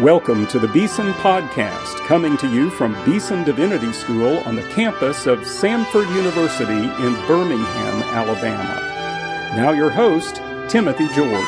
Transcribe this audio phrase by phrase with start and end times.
[0.00, 5.26] Welcome to the Beeson Podcast, coming to you from Beeson Divinity School on the campus
[5.26, 8.80] of Samford University in Birmingham, Alabama.
[9.54, 10.36] Now, your host,
[10.70, 11.44] Timothy George.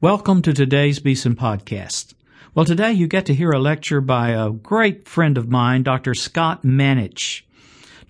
[0.00, 2.14] Welcome to today's Beeson Podcast.
[2.56, 6.14] Well, today you get to hear a lecture by a great friend of mine, Dr.
[6.14, 7.42] Scott Manetsch.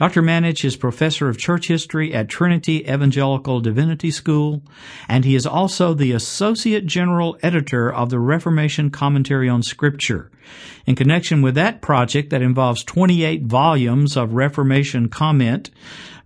[0.01, 0.23] Dr.
[0.23, 4.63] Manetsch is professor of church history at Trinity Evangelical Divinity School,
[5.11, 10.31] and he is also the associate general editor of the Reformation Commentary on Scripture.
[10.87, 15.71] In connection with that project that involves 28 volumes of Reformation comment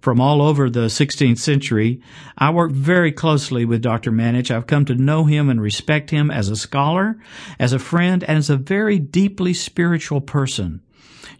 [0.00, 2.00] from all over the 16th century,
[2.38, 4.12] I work very closely with Dr.
[4.12, 4.52] Manetsch.
[4.52, 7.18] I've come to know him and respect him as a scholar,
[7.58, 10.80] as a friend, and as a very deeply spiritual person.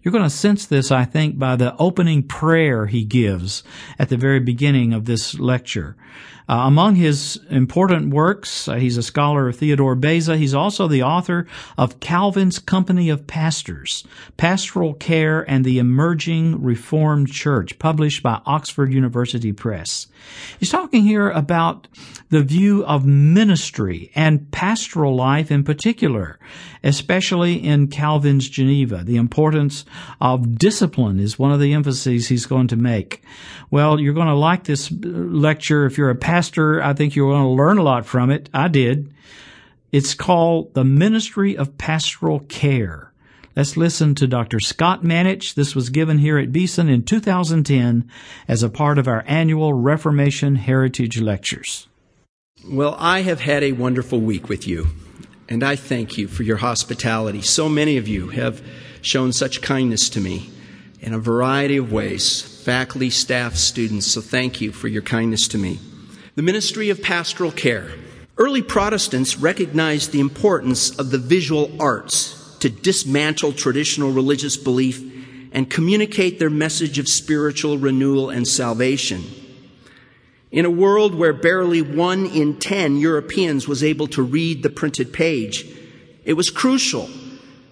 [0.02, 3.62] You're going to sense this, I think, by the opening prayer he gives
[3.98, 5.96] at the very beginning of this lecture.
[6.46, 10.36] Uh, among his important works, uh, he's a scholar of Theodore Beza.
[10.36, 11.46] He's also the author
[11.78, 14.04] of Calvin's Company of Pastors,
[14.36, 20.06] Pastoral Care and the Emerging Reformed Church, published by Oxford University Press.
[20.58, 21.88] He's talking here about
[22.28, 26.38] the view of ministry and pastoral life in particular,
[26.82, 29.02] especially in Calvin's Geneva.
[29.04, 29.84] The importance
[30.20, 33.22] of discipline is one of the emphases he's going to make.
[33.70, 36.33] Well, you're going to like this lecture if you're a pastor.
[36.82, 38.48] I think you're going to learn a lot from it.
[38.52, 39.12] I did.
[39.92, 43.12] It's called The Ministry of Pastoral Care.
[43.54, 44.58] Let's listen to Dr.
[44.58, 45.54] Scott Manetsch.
[45.54, 48.10] This was given here at Beeson in 2010
[48.48, 51.86] as a part of our annual Reformation Heritage Lectures.
[52.68, 54.88] Well, I have had a wonderful week with you,
[55.48, 57.42] and I thank you for your hospitality.
[57.42, 58.60] So many of you have
[59.02, 60.50] shown such kindness to me
[61.00, 64.06] in a variety of ways faculty, staff, students.
[64.06, 65.78] So thank you for your kindness to me.
[66.36, 67.92] The ministry of pastoral care.
[68.36, 75.00] Early Protestants recognized the importance of the visual arts to dismantle traditional religious belief
[75.52, 79.22] and communicate their message of spiritual renewal and salvation.
[80.50, 85.12] In a world where barely one in ten Europeans was able to read the printed
[85.12, 85.64] page,
[86.24, 87.08] it was crucial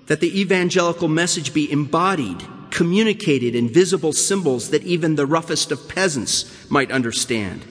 [0.06, 5.88] that the evangelical message be embodied, communicated in visible symbols that even the roughest of
[5.88, 7.64] peasants might understand.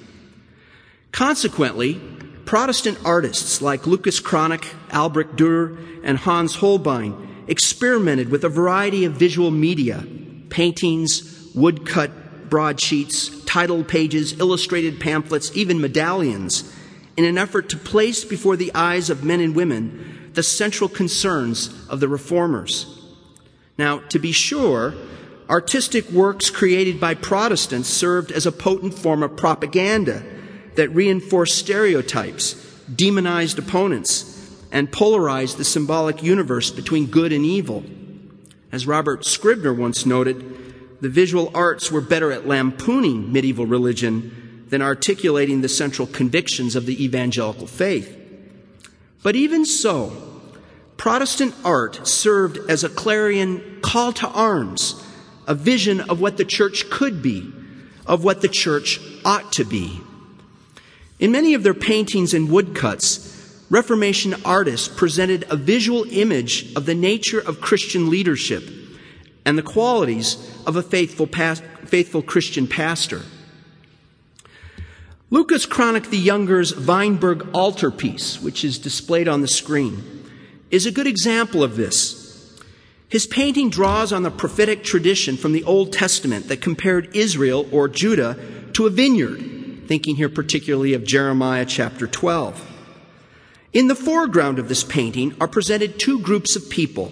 [1.12, 2.02] Consequently,
[2.46, 9.14] Protestant artists like Lucas Cranach, Albrecht Dürer, and Hans Holbein experimented with a variety of
[9.14, 10.06] visual media
[10.50, 16.76] paintings, woodcut broadsheets, title pages, illustrated pamphlets, even medallions
[17.16, 21.70] in an effort to place before the eyes of men and women the central concerns
[21.90, 23.00] of the reformers.
[23.78, 24.94] Now, to be sure,
[25.50, 30.24] artistic works created by Protestants served as a potent form of propaganda
[30.76, 32.54] that reinforced stereotypes,
[32.94, 34.28] demonized opponents,
[34.72, 37.84] and polarized the symbolic universe between good and evil.
[38.72, 44.82] As Robert Scribner once noted, the visual arts were better at lampooning medieval religion than
[44.82, 48.18] articulating the central convictions of the evangelical faith.
[49.24, 50.14] But even so,
[50.96, 55.04] Protestant art served as a clarion call to arms,
[55.48, 57.52] a vision of what the church could be,
[58.06, 60.00] of what the church ought to be.
[61.22, 63.30] In many of their paintings and woodcuts,
[63.70, 68.64] Reformation artists presented a visual image of the nature of Christian leadership
[69.46, 70.36] and the qualities
[70.68, 73.22] of a faithful, past, faithful Christian pastor.
[75.30, 80.26] Lucas Cranach the Younger's Weinberg altarpiece, which is displayed on the screen,
[80.70, 82.60] is a good example of this.
[83.08, 87.88] His painting draws on the prophetic tradition from the Old Testament that compared Israel or
[87.88, 88.38] Judah
[88.74, 89.61] to a vineyard,
[89.92, 92.66] thinking here particularly of Jeremiah chapter 12.
[93.74, 97.12] In the foreground of this painting are presented two groups of people.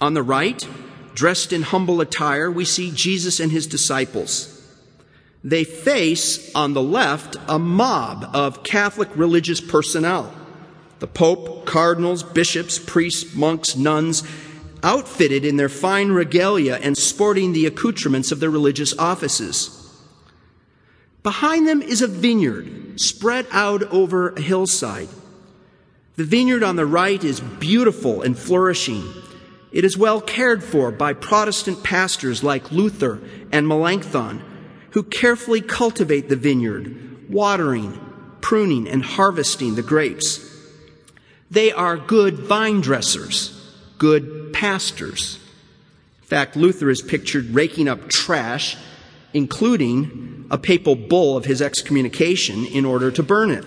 [0.00, 0.66] On the right,
[1.12, 4.66] dressed in humble attire, we see Jesus and his disciples.
[5.44, 10.32] They face, on the left, a mob of Catholic religious personnel
[11.00, 14.22] the Pope, cardinals, bishops, priests, monks, nuns,
[14.82, 19.79] outfitted in their fine regalia and sporting the accoutrements of their religious offices.
[21.22, 25.08] Behind them is a vineyard spread out over a hillside.
[26.16, 29.04] The vineyard on the right is beautiful and flourishing.
[29.72, 33.20] It is well cared for by Protestant pastors like Luther
[33.52, 34.42] and Melanchthon,
[34.90, 37.98] who carefully cultivate the vineyard, watering,
[38.40, 40.46] pruning, and harvesting the grapes.
[41.50, 43.56] They are good vine dressers,
[43.98, 45.38] good pastors.
[46.22, 48.76] In fact, Luther is pictured raking up trash
[49.32, 53.64] including a papal bull of his excommunication in order to burn it.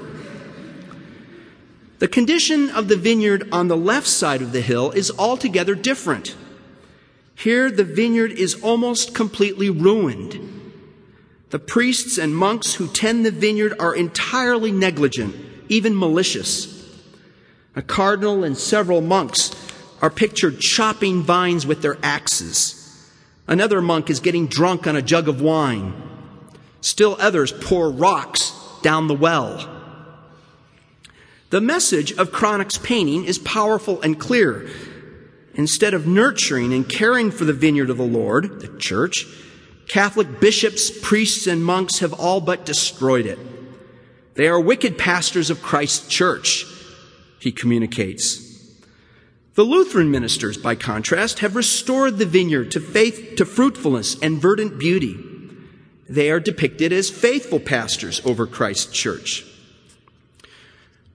[2.00, 6.36] The condition of the vineyard on the left side of the hill is altogether different.
[7.36, 10.38] Here, the vineyard is almost completely ruined.
[11.52, 15.36] The priests and monks who tend the vineyard are entirely negligent,
[15.70, 17.00] even malicious.
[17.76, 19.52] A cardinal and several monks
[20.02, 22.83] are pictured chopping vines with their axes.
[23.48, 25.94] Another monk is getting drunk on a jug of wine.
[26.82, 29.70] Still others pour rocks down the well.
[31.50, 34.70] The message of Cranach's painting is powerful and clear.
[35.54, 39.28] Instead of nurturing and caring for the vineyard of the Lord, the church,
[39.88, 43.38] Catholic bishops, priests, and monks have all but destroyed it.
[44.36, 46.66] They are wicked pastors of Christ's church,
[47.40, 48.43] he communicates.
[49.56, 54.80] The Lutheran ministers, by contrast, have restored the vineyard to faith, to fruitfulness and verdant
[54.80, 55.20] beauty.
[56.10, 59.46] They are depicted as faithful pastors over Christ's church.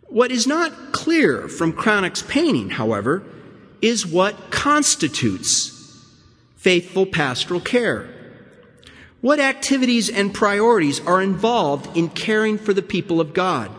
[0.06, 3.24] What is not clear from Cranach's painting, however,
[3.82, 5.74] is what constitutes
[6.56, 8.08] faithful pastoral care.
[9.20, 13.70] What activities and priorities are involved in caring for the people of God?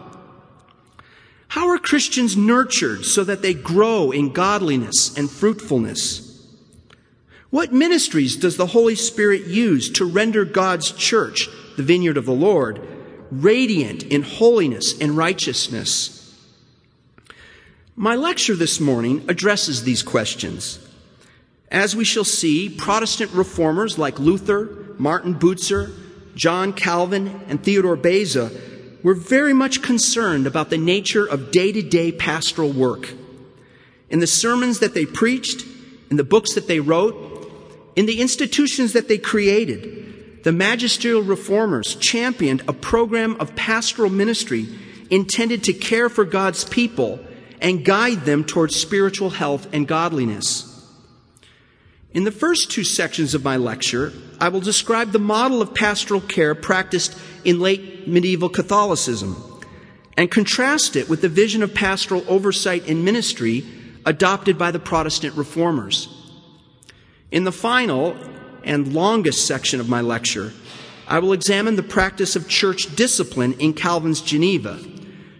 [1.50, 6.26] How are Christians nurtured so that they grow in godliness and fruitfulness?
[7.50, 12.32] What ministries does the Holy Spirit use to render God's church, the vineyard of the
[12.32, 12.80] Lord,
[13.32, 16.16] radiant in holiness and righteousness?
[17.96, 20.78] My lecture this morning addresses these questions.
[21.72, 25.92] As we shall see, Protestant reformers like Luther, Martin Bucer,
[26.36, 28.52] John Calvin, and Theodore Beza
[29.04, 33.14] were very much concerned about the nature of day to day pastoral work.
[34.10, 35.66] In the sermons that they preached,
[36.10, 37.16] in the books that they wrote,
[37.96, 44.68] in the institutions that they created, the magisterial reformers championed a program of pastoral ministry
[45.10, 47.20] intended to care for God's people
[47.62, 50.66] and guide them towards spiritual health and godliness.
[52.14, 56.22] In the first two sections of my lecture, I will describe the model of pastoral
[56.22, 59.36] care practiced in late medieval Catholicism
[60.18, 63.66] and contrast it with the vision of pastoral oversight and ministry
[64.06, 66.08] adopted by the Protestant reformers.
[67.32, 68.18] In the final
[68.64, 70.52] and longest section of my lecture,
[71.08, 74.80] I will examine the practice of church discipline in Calvin's Geneva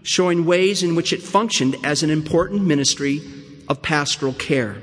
[0.04, 3.22] showing ways in which it functioned as an important ministry
[3.68, 4.78] of pastoral care.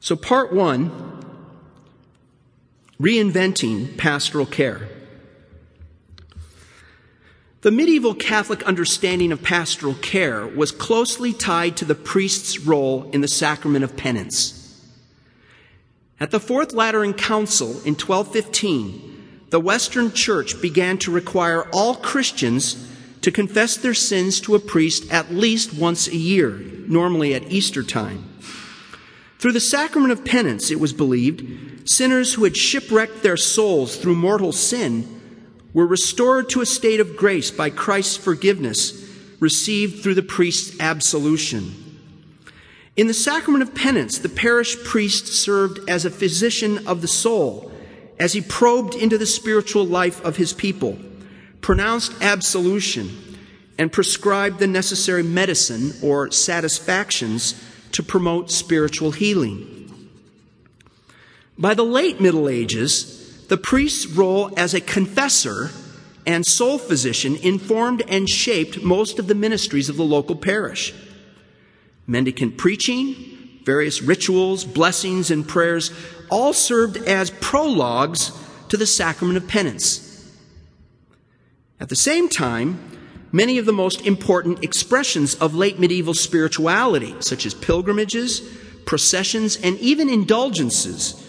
[0.00, 1.13] So, part one
[3.00, 4.88] reinventing pastoral care.
[7.62, 13.22] The medieval Catholic understanding of pastoral care was closely tied to the priest's role in
[13.22, 14.60] the sacrament of penance.
[16.20, 22.90] At the Fourth Lateran Council in 1215, the Western Church began to require all Christians
[23.22, 26.50] to confess their sins to a priest at least once a year,
[26.86, 28.28] normally at Easter time.
[29.44, 34.14] Through the sacrament of penance, it was believed, sinners who had shipwrecked their souls through
[34.14, 35.20] mortal sin
[35.74, 39.06] were restored to a state of grace by Christ's forgiveness
[39.40, 41.74] received through the priest's absolution.
[42.96, 47.70] In the sacrament of penance, the parish priest served as a physician of the soul
[48.18, 50.96] as he probed into the spiritual life of his people,
[51.60, 53.10] pronounced absolution,
[53.78, 57.62] and prescribed the necessary medicine or satisfactions
[57.94, 60.10] to promote spiritual healing.
[61.56, 65.70] By the late Middle Ages, the priest's role as a confessor
[66.26, 70.92] and soul physician informed and shaped most of the ministries of the local parish.
[72.06, 75.92] Mendicant preaching, various rituals, blessings, and prayers
[76.30, 78.32] all served as prologues
[78.70, 80.34] to the sacrament of penance.
[81.78, 82.93] At the same time,
[83.34, 88.40] many of the most important expressions of late medieval spirituality, such as pilgrimages,
[88.86, 91.20] processions, and even indulgences,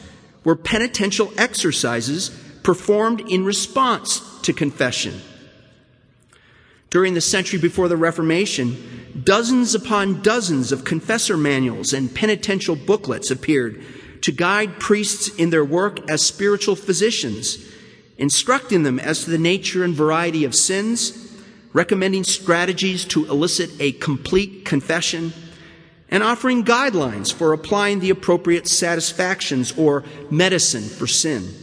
[0.44, 2.30] were penitential exercises
[2.62, 5.20] performed in response to confession.
[6.92, 13.32] During the century before the Reformation, dozens upon dozens of confessor manuals and penitential booklets
[13.32, 13.84] appeared
[14.22, 17.68] to guide priests in their work as spiritual physicians,
[18.20, 21.25] instructing them as to the nature and variety of sins,
[21.76, 25.34] recommending strategies to elicit a complete confession,
[26.08, 30.02] and offering guidelines for applying the appropriate satisfactions or
[30.32, 31.54] medicine for sin.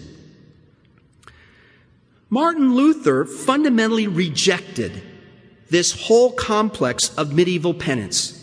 [2.29, 5.03] Martin Luther fundamentally rejected
[5.71, 8.39] this whole complex of medieval penance.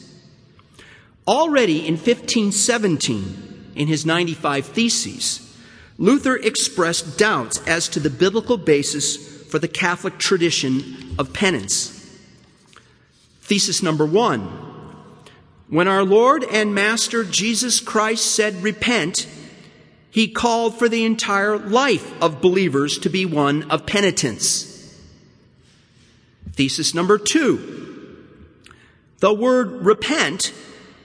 [1.28, 5.56] Already in 1517, in his 95 Theses,
[6.00, 11.96] Luther expressed doubts as to the biblical basis for the Catholic tradition of penance.
[13.42, 14.44] Thesis number one
[15.68, 19.28] When our Lord and Master Jesus Christ said, Repent,
[20.12, 24.66] he called for the entire life of believers to be one of penitence.
[26.54, 27.78] Thesis number two.
[29.20, 30.54] The word repent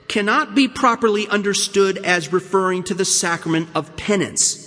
[0.09, 4.64] cannot be properly understood as referring to the sacrament of penance,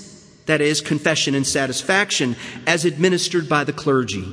[0.47, 2.35] that is, confession and satisfaction,
[2.65, 4.25] as administered by the clergy.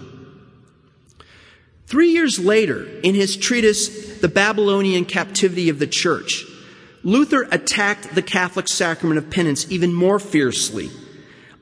[1.87, 6.45] Three years later, in his treatise, The Babylonian Captivity of the Church,
[7.03, 10.91] Luther attacked the Catholic sacrament of penance even more fiercely,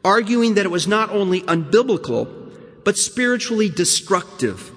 [0.05, 2.29] arguing that it was not only unbiblical,
[2.85, 4.71] but spiritually destructive.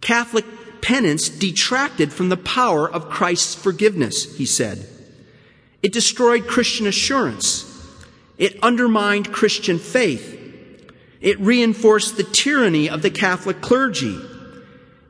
[0.00, 0.44] Catholic
[0.82, 4.86] penance detracted from the power of Christ's forgiveness, he said.
[5.82, 7.75] It destroyed Christian assurance.
[8.38, 10.34] It undermined Christian faith.
[11.20, 14.18] It reinforced the tyranny of the Catholic clergy.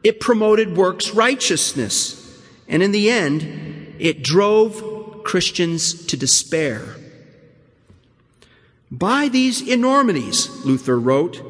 [0.05, 2.23] It promoted works righteousness.
[2.69, 6.97] And in the end, it drove Christians to despair.
[8.91, 11.43] By these enormities, Luther wrote,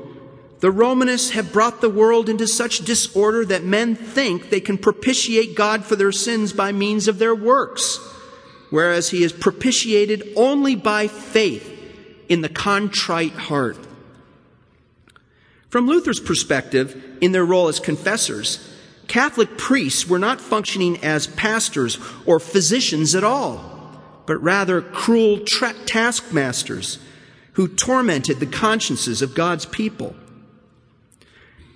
[0.60, 5.54] the Romanists have brought the world into such disorder that men think they can propitiate
[5.54, 7.98] God for their sins by means of their works,
[8.70, 11.72] whereas He is propitiated only by faith
[12.28, 13.78] in the contrite heart.
[15.68, 18.72] From Luther's perspective, in their role as confessors,
[19.08, 25.74] Catholic priests were not functioning as pastors or physicians at all, but rather cruel tra-
[25.84, 26.98] taskmasters
[27.52, 30.14] who tormented the consciences of God's people.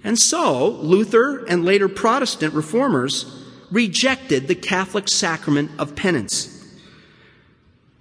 [0.03, 6.60] And so, Luther and later Protestant reformers rejected the Catholic sacrament of penance.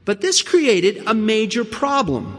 [0.06, 2.36] But this created a major problem.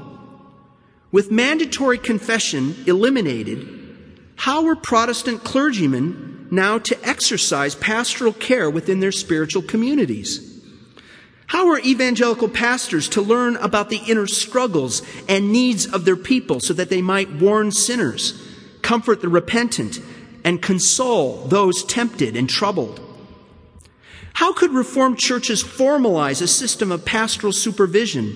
[1.12, 3.80] With mandatory confession eliminated,
[4.36, 10.46] how were Protestant clergymen now to exercise pastoral care within their spiritual communities?
[11.46, 16.60] How are evangelical pastors to learn about the inner struggles and needs of their people
[16.60, 18.40] so that they might warn sinners,
[18.82, 19.98] comfort the repentant,
[20.44, 23.00] and console those tempted and troubled?
[24.40, 28.34] How could Reformed churches formalize a system of pastoral supervision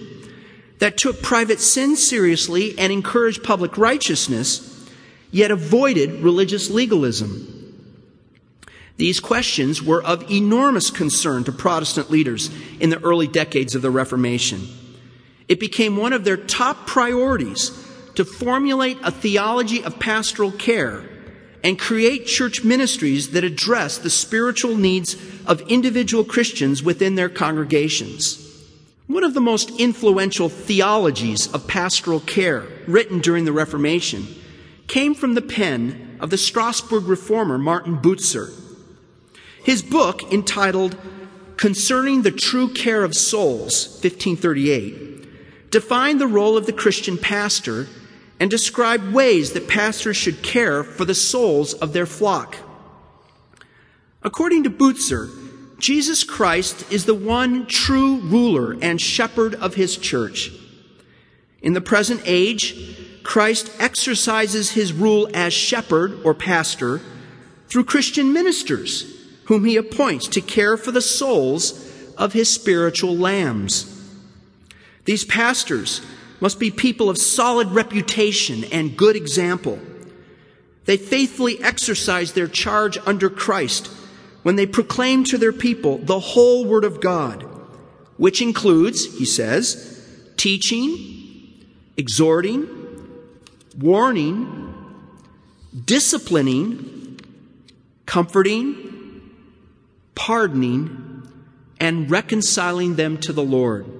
[0.78, 4.86] that took private sin seriously and encouraged public righteousness,
[5.30, 7.88] yet avoided religious legalism?
[8.98, 13.90] These questions were of enormous concern to Protestant leaders in the early decades of the
[13.90, 14.60] Reformation.
[15.48, 17.70] It became one of their top priorities
[18.16, 21.13] to formulate a theology of pastoral care
[21.64, 25.16] and create church ministries that address the spiritual needs
[25.46, 28.42] of individual Christians within their congregations.
[29.06, 34.26] One of the most influential theologies of pastoral care written during the Reformation
[34.86, 38.52] came from the pen of the Strasbourg reformer Martin Bucer.
[39.62, 40.96] His book, entitled
[41.56, 47.86] Concerning the True Care of Souls, 1538, defined the role of the Christian pastor
[48.44, 52.58] and describe ways that pastors should care for the souls of their flock.
[54.22, 55.30] According to Bucer,
[55.78, 60.50] Jesus Christ is the one true ruler and shepherd of his church.
[61.62, 67.00] In the present age, Christ exercises his rule as shepherd or pastor
[67.68, 73.90] through Christian ministers whom he appoints to care for the souls of his spiritual lambs.
[75.06, 76.02] These pastors
[76.44, 79.78] must be people of solid reputation and good example.
[80.84, 83.86] They faithfully exercise their charge under Christ
[84.42, 87.48] when they proclaim to their people the whole Word of God,
[88.18, 91.64] which includes, he says, teaching,
[91.96, 92.68] exhorting,
[93.78, 94.74] warning,
[95.86, 97.20] disciplining,
[98.04, 99.30] comforting,
[100.14, 101.26] pardoning,
[101.80, 103.93] and reconciling them to the Lord.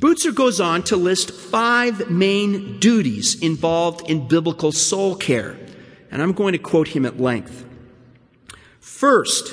[0.00, 5.58] Bucer goes on to list five main duties involved in biblical soul care,
[6.10, 7.66] and I'm going to quote him at length.
[8.80, 9.52] First,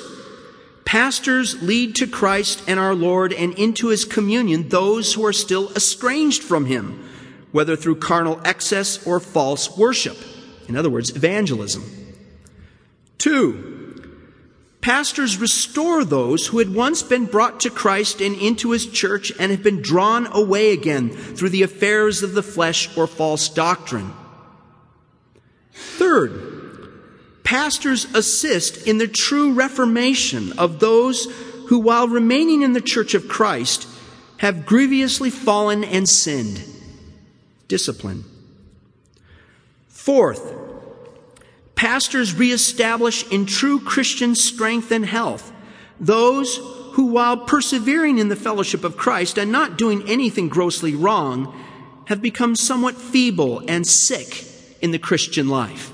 [0.86, 5.70] pastors lead to Christ and our Lord and into his communion those who are still
[5.76, 7.06] estranged from him,
[7.52, 10.16] whether through carnal excess or false worship.
[10.66, 11.84] In other words, evangelism.
[13.18, 13.77] Two,
[14.88, 19.50] Pastors restore those who had once been brought to Christ and into his church and
[19.50, 24.14] have been drawn away again through the affairs of the flesh or false doctrine.
[25.74, 27.02] Third,
[27.44, 31.26] pastors assist in the true reformation of those
[31.66, 33.86] who, while remaining in the church of Christ,
[34.38, 36.64] have grievously fallen and sinned.
[37.68, 38.24] Discipline.
[39.88, 40.57] Fourth,
[41.78, 45.52] pastors reestablish in true Christian strength and health
[46.00, 46.56] those
[46.94, 51.56] who, while persevering in the fellowship of Christ and not doing anything grossly wrong,
[52.06, 54.44] have become somewhat feeble and sick
[54.80, 55.92] in the Christian life.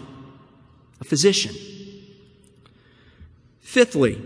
[1.03, 1.55] A physician.
[3.61, 4.23] Fifthly,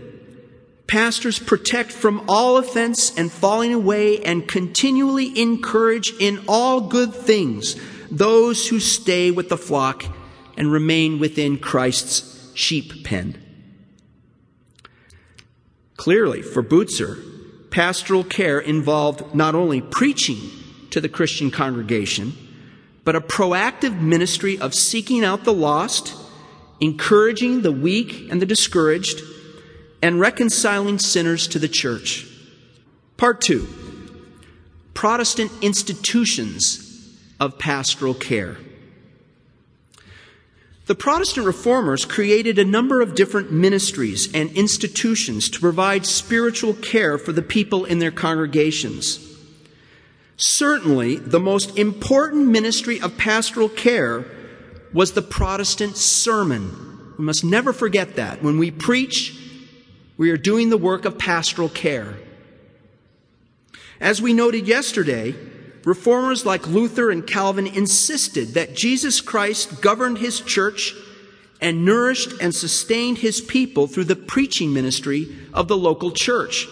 [0.87, 7.75] pastors protect from all offense and falling away and continually encourage in all good things
[8.09, 10.05] those who stay with the flock
[10.59, 13.41] and remain within Christ's sheep pen.
[15.95, 17.17] Clearly, for Bucer,
[17.71, 20.37] pastoral care involved not only preaching
[20.91, 22.33] to the Christian congregation,
[23.05, 26.13] but a proactive ministry of seeking out the lost,
[26.79, 29.21] encouraging the weak and the discouraged,
[30.01, 32.27] and reconciling sinners to the church.
[33.17, 33.67] Part two
[34.93, 38.57] Protestant institutions of pastoral care.
[40.89, 47.19] The Protestant reformers created a number of different ministries and institutions to provide spiritual care
[47.19, 49.19] for the people in their congregations.
[50.35, 54.25] Certainly, the most important ministry of pastoral care
[54.91, 57.13] was the Protestant sermon.
[57.19, 58.41] We must never forget that.
[58.41, 59.39] When we preach,
[60.17, 62.17] we are doing the work of pastoral care.
[63.99, 65.35] As we noted yesterday,
[65.85, 70.93] reformers like Luther and Calvin insisted that Jesus Christ governed his church
[71.61, 76.67] and nourished and sustained his people through the preaching ministry of the local church.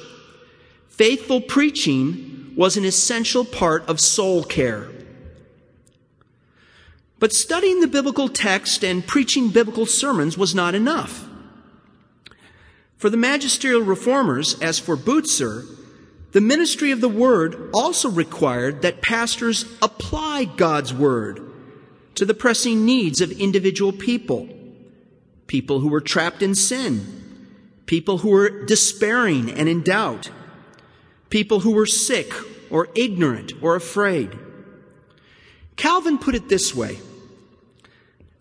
[0.89, 4.89] Faithful preaching was an essential part of soul care.
[7.19, 11.27] But studying the biblical text and preaching biblical sermons was not enough.
[12.97, 15.65] For the magisterial reformers, as for Bucer,
[16.37, 21.41] the ministry of the word also required that pastors apply God's word
[22.13, 24.47] to the pressing needs of individual people.
[25.47, 27.57] People who were trapped in sin.
[27.87, 30.29] People who were despairing and in doubt.
[31.31, 32.31] People who were sick
[32.69, 34.37] or ignorant or afraid.
[35.75, 36.99] Calvin put it this way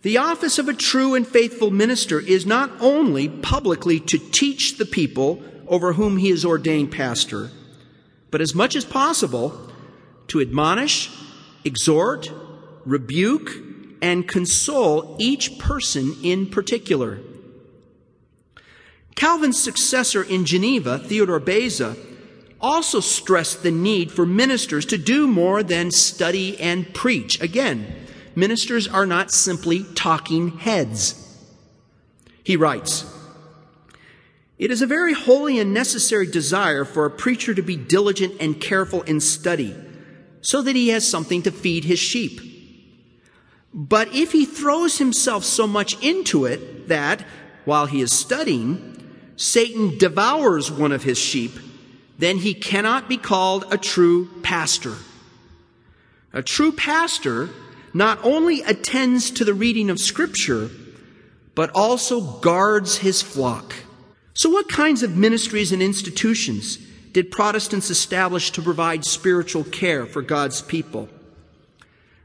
[0.03, 4.85] the office of a true and faithful minister is not only publicly to teach the
[4.85, 7.51] people over whom he is ordained pastor,
[8.37, 9.59] but as much as possible
[10.27, 11.11] to admonish,
[11.65, 12.31] exhort,
[12.85, 13.51] rebuke,
[14.03, 17.19] and console each person in particular.
[19.15, 21.97] Calvin's successor in Geneva, Theodore Beza,
[22.61, 27.41] also stressed the need for ministers to do more than study and preach.
[27.41, 27.87] Again,
[28.35, 31.43] ministers are not simply talking heads.
[32.45, 33.11] He writes,
[34.59, 38.61] It is a very holy and necessary desire for a preacher to be diligent and
[38.61, 39.77] careful in study,
[40.41, 42.41] so that he has something to feed his sheep.
[43.75, 47.23] But if he throws himself so much into it that,
[47.67, 48.95] while he is studying,
[49.37, 51.53] Satan devours one of his sheep,
[52.19, 54.95] then he cannot be called a true pastor.
[56.33, 57.51] A true pastor
[57.93, 60.71] not only attends to the reading of Scripture,
[61.55, 63.75] but also guards his flock.
[64.37, 66.77] So, what kinds of ministries and institutions
[67.13, 71.09] did Protestants establish to provide spiritual care for God's people?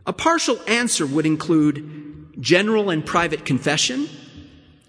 [0.06, 4.10] A partial answer would include general and private confession,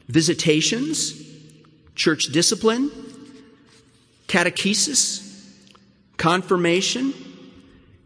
[0.09, 1.23] visitations,
[1.95, 2.91] church discipline,
[4.27, 5.55] catechesis,
[6.17, 7.15] confirmation,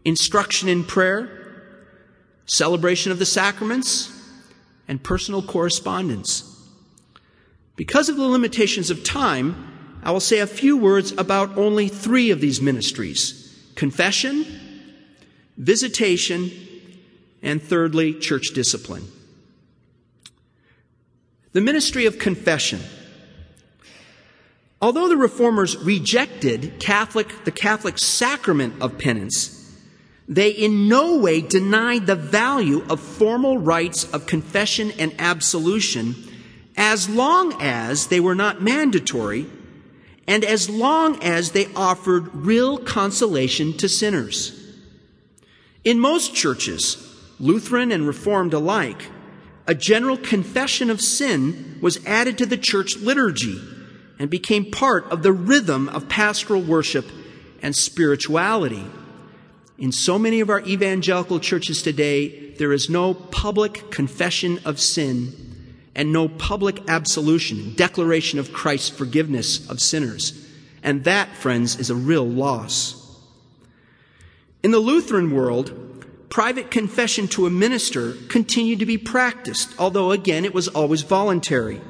[0.05, 1.63] instruction in prayer,
[2.45, 4.11] celebration of the sacraments,
[4.87, 6.56] and personal correspondence.
[7.77, 9.55] Because of the limitations of time,
[10.03, 14.45] I will say a few words about only three of these ministries confession,
[15.57, 16.51] visitation,
[17.43, 19.07] and thirdly, church discipline.
[21.53, 22.79] The ministry of confession.
[24.81, 29.53] Although the reformers rejected Catholic, the Catholic sacrament of penance,
[30.27, 36.15] they in no way denied the value of formal rites of confession and absolution
[36.77, 39.47] as long as they were not mandatory
[40.27, 44.53] and as long as they offered real consolation to sinners.
[45.83, 47.03] In most churches,
[47.39, 49.09] Lutheran and Reformed alike,
[49.65, 53.59] a general confession of sin was added to the church liturgy
[54.19, 57.05] and became part of the rhythm of pastoral worship
[57.61, 58.85] and spirituality.
[59.77, 65.46] In so many of our evangelical churches today, there is no public confession of sin
[65.97, 70.47] and no public absolution, declaration of Christ's forgiveness of sinners.
[70.83, 73.19] And that, friends, is a real loss.
[74.61, 75.73] In the Lutheran world,
[76.29, 81.81] private confession to a minister continued to be practiced, although again it was always voluntary.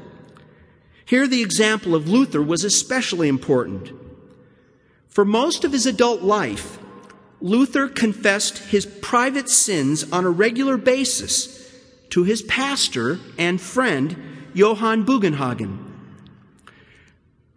[1.06, 3.92] Here, the example of Luther was especially important.
[5.10, 6.80] For most of his adult life,
[7.42, 11.57] Luther confessed his private sins on a regular basis
[12.10, 14.16] to his pastor and friend,
[14.54, 15.78] Johann Bugenhagen.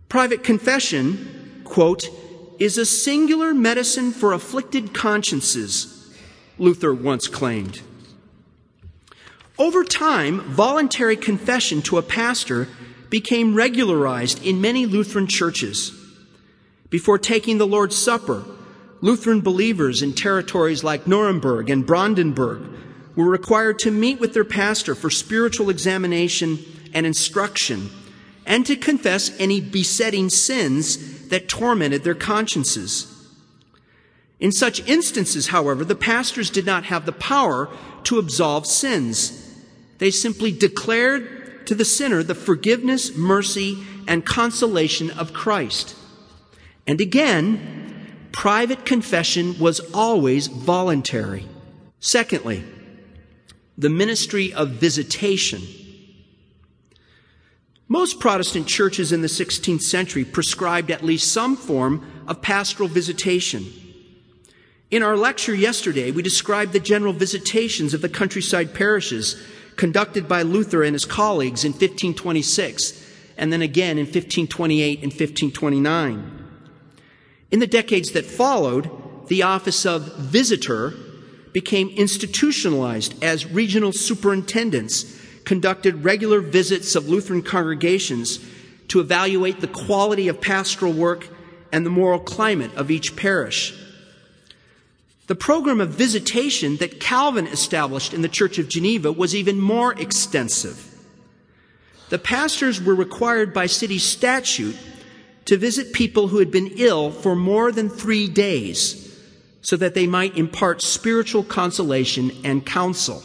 [0.09, 2.09] Private confession, quote,
[2.59, 6.15] is a singular medicine for afflicted consciences,
[6.59, 7.81] Luther once claimed.
[9.59, 12.69] Over time, voluntary confession to a pastor
[13.09, 15.93] became regularized in many Lutheran churches.
[16.89, 18.45] Before taking the Lord's Supper,
[19.01, 22.63] Lutheran believers in territories like Nuremberg and Brandenburg
[23.17, 26.59] were required to meet with their pastor for spiritual examination
[26.93, 27.91] and instruction
[28.47, 33.07] and to confess any besetting sins that tormented their consciences.
[34.41, 37.69] In such instances, however, the pastors did not have the power
[38.05, 39.55] to absolve sins.
[39.99, 45.95] They simply declared to the sinner the forgiveness, mercy, and consolation of Christ.
[46.87, 51.47] And again, private confession was always voluntary.
[52.01, 52.65] Secondly,
[53.81, 55.63] the ministry of visitation.
[57.89, 63.65] Most Protestant churches in the 16th century prescribed at least some form of pastoral visitation.
[64.91, 69.43] In our lecture yesterday, we described the general visitations of the countryside parishes
[69.77, 73.03] conducted by Luther and his colleagues in 1526,
[73.39, 76.49] and then again in 1528 and 1529.
[77.51, 78.91] In the decades that followed,
[79.29, 80.93] the office of visitor
[81.53, 88.39] became institutionalized as regional superintendents conducted regular visits of Lutheran congregations
[88.89, 91.29] to evaluate the quality of pastoral work
[91.73, 93.75] and the moral climate of each parish.
[95.27, 99.93] The program of visitation that Calvin established in the Church of Geneva was even more
[99.95, 100.87] extensive.
[102.09, 104.77] The pastors were required by city statute
[105.45, 109.10] to visit people who had been ill for more than three days
[109.63, 113.23] so that they might impart spiritual consolation and counsel.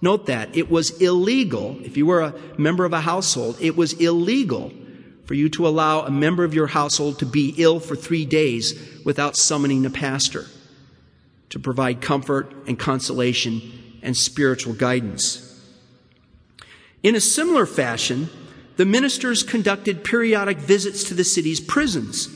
[0.00, 3.92] Note that it was illegal, if you were a member of a household, it was
[3.94, 4.72] illegal
[5.24, 8.74] for you to allow a member of your household to be ill for three days
[9.04, 10.46] without summoning a pastor
[11.48, 13.60] to provide comfort and consolation
[14.02, 15.48] and spiritual guidance.
[17.02, 18.28] In a similar fashion,
[18.76, 22.28] the ministers conducted periodic visits to the city's prisons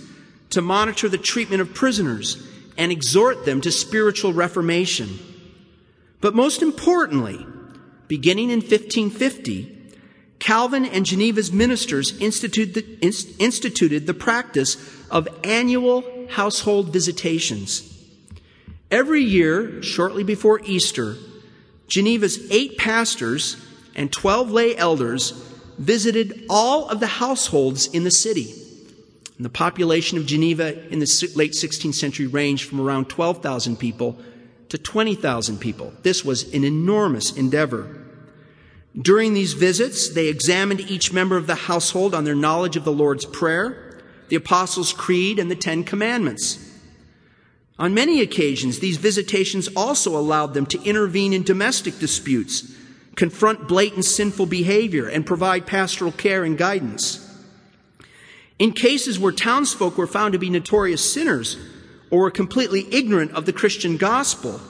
[0.50, 5.18] to monitor the treatment of prisoners and exhort them to spiritual reformation.
[6.20, 7.46] But most importantly,
[8.08, 9.72] beginning in 1550,
[10.38, 14.76] Calvin and Geneva's ministers instituted the, instituted the practice
[15.10, 17.92] of annual household visitations.
[18.90, 21.16] Every year, shortly before Easter,
[21.88, 23.56] Geneva's eight pastors
[23.94, 25.30] and 12 lay elders
[25.78, 28.65] visited all of the households in the city.
[29.36, 34.18] And the population of Geneva in the late 16th century ranged from around 12,000 people
[34.70, 35.92] to 20,000 people.
[36.02, 38.02] This was an enormous endeavor.
[39.00, 42.92] During these visits, they examined each member of the household on their knowledge of the
[42.92, 46.58] Lord's Prayer, the Apostles' Creed, and the Ten Commandments.
[47.78, 52.72] On many occasions, these visitations also allowed them to intervene in domestic disputes,
[53.16, 57.25] confront blatant sinful behavior, and provide pastoral care and guidance.
[58.58, 61.58] In cases where townsfolk were found to be notorious sinners
[62.10, 64.60] or were completely ignorant of the Christian gospel,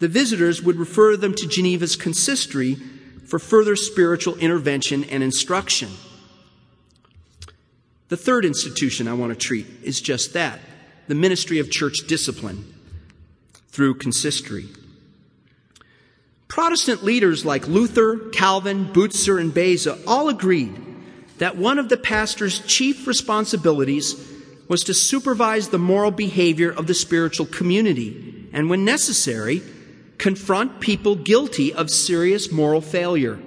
[0.00, 2.76] the visitors would refer them to Geneva's consistory
[3.26, 5.90] for further spiritual intervention and instruction.
[8.08, 10.60] The third institution I want to treat is just that
[11.06, 12.74] the ministry of church discipline
[13.68, 14.68] through consistory.
[16.48, 20.72] Protestant leaders like Luther, Calvin, Butzer, and Beza all agreed
[21.38, 24.30] that one of the pastor's chief responsibilities
[24.68, 29.62] was to supervise the moral behavior of the spiritual community and, when necessary,
[30.18, 33.38] confront people guilty of serious moral failure.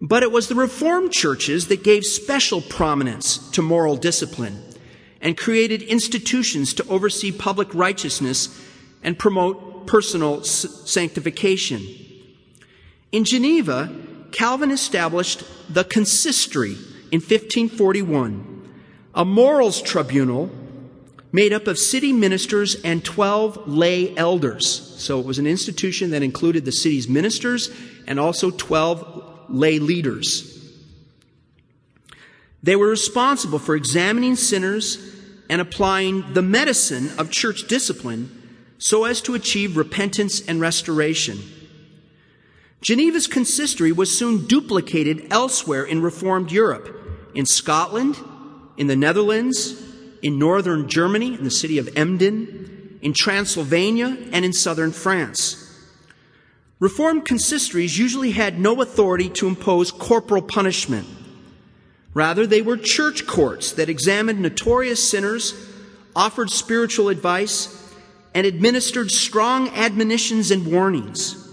[0.00, 4.62] But it was the Reformed churches that gave special prominence to moral discipline
[5.20, 8.48] and created institutions to oversee public righteousness
[9.02, 11.84] and promote personal sanctification.
[13.10, 13.92] In Geneva,
[14.32, 16.76] Calvin established the consistory
[17.10, 18.70] in 1541,
[19.14, 20.50] a morals tribunal
[21.32, 24.94] made up of city ministers and 12 lay elders.
[24.98, 27.70] So it was an institution that included the city's ministers
[28.06, 30.54] and also 12 lay leaders.
[32.62, 35.14] They were responsible for examining sinners
[35.48, 38.34] and applying the medicine of church discipline
[38.78, 41.38] so as to achieve repentance and restoration.
[42.80, 46.94] Geneva's consistory was soon duplicated elsewhere in Reformed Europe,
[47.34, 48.16] in Scotland,
[48.76, 49.82] in the Netherlands,
[50.22, 55.64] in northern Germany, in the city of Emden, in Transylvania, and in southern France.
[56.78, 61.06] Reformed consistories usually had no authority to impose corporal punishment.
[62.14, 65.54] Rather, they were church courts that examined notorious sinners,
[66.14, 67.92] offered spiritual advice,
[68.34, 71.47] and administered strong admonitions and warnings.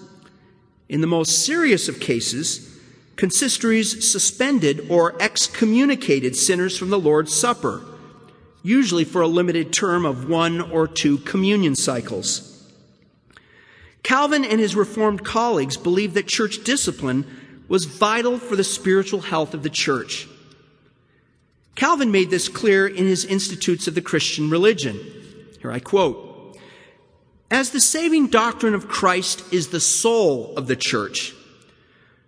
[0.87, 2.77] In the most serious of cases,
[3.15, 7.83] consistories suspended or excommunicated sinners from the Lord's Supper,
[8.61, 12.51] usually for a limited term of one or two communion cycles.
[14.03, 17.25] Calvin and his Reformed colleagues believed that church discipline
[17.67, 20.27] was vital for the spiritual health of the church.
[21.73, 24.99] Calvin made this clear in his Institutes of the Christian Religion.
[25.59, 26.24] Here I quote
[27.51, 31.33] as the saving doctrine of Christ is the soul of the church,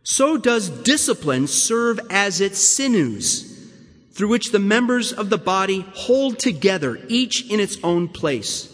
[0.03, 3.69] so does discipline serve as its sinews,
[4.11, 8.73] through which the members of the body hold together, each in its own place.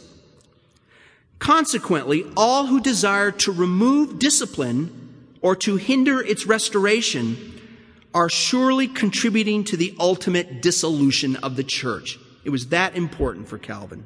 [1.40, 7.60] Consequently, all who desire to remove discipline or to hinder its restoration
[8.14, 12.18] are surely contributing to the ultimate dissolution of the church.
[12.46, 14.06] It was that important for Calvin.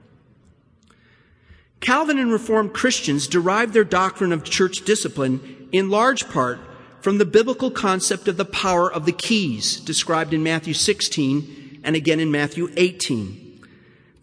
[1.79, 6.59] Calvin and Reformed Christians derived their doctrine of church discipline in large part
[7.01, 11.95] from the biblical concept of the power of the keys described in Matthew 16 and
[11.95, 13.61] again in Matthew 18.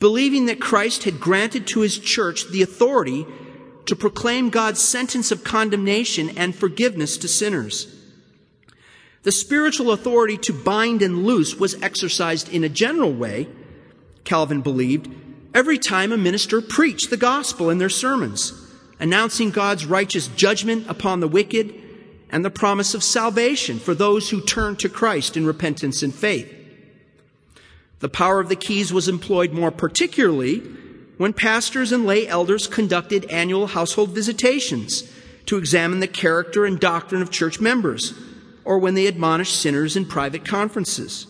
[0.00, 3.24] Believing that Christ had granted to his church the authority
[3.86, 7.94] to proclaim God's sentence of condemnation and forgiveness to sinners.
[9.22, 13.48] The spiritual authority to bind and loose was exercised in a general way,
[14.24, 15.08] Calvin believed,
[15.54, 18.52] every time a minister preached the gospel in their sermons,
[18.98, 21.72] announcing God's righteous judgment upon the wicked
[22.30, 26.52] and the promise of salvation for those who turn to Christ in repentance and faith.
[28.00, 30.58] The power of the keys was employed more particularly
[31.16, 35.10] when pastors and lay elders conducted annual household visitations
[35.46, 38.14] to examine the character and doctrine of church members,
[38.64, 41.28] or when they admonished sinners in private conferences.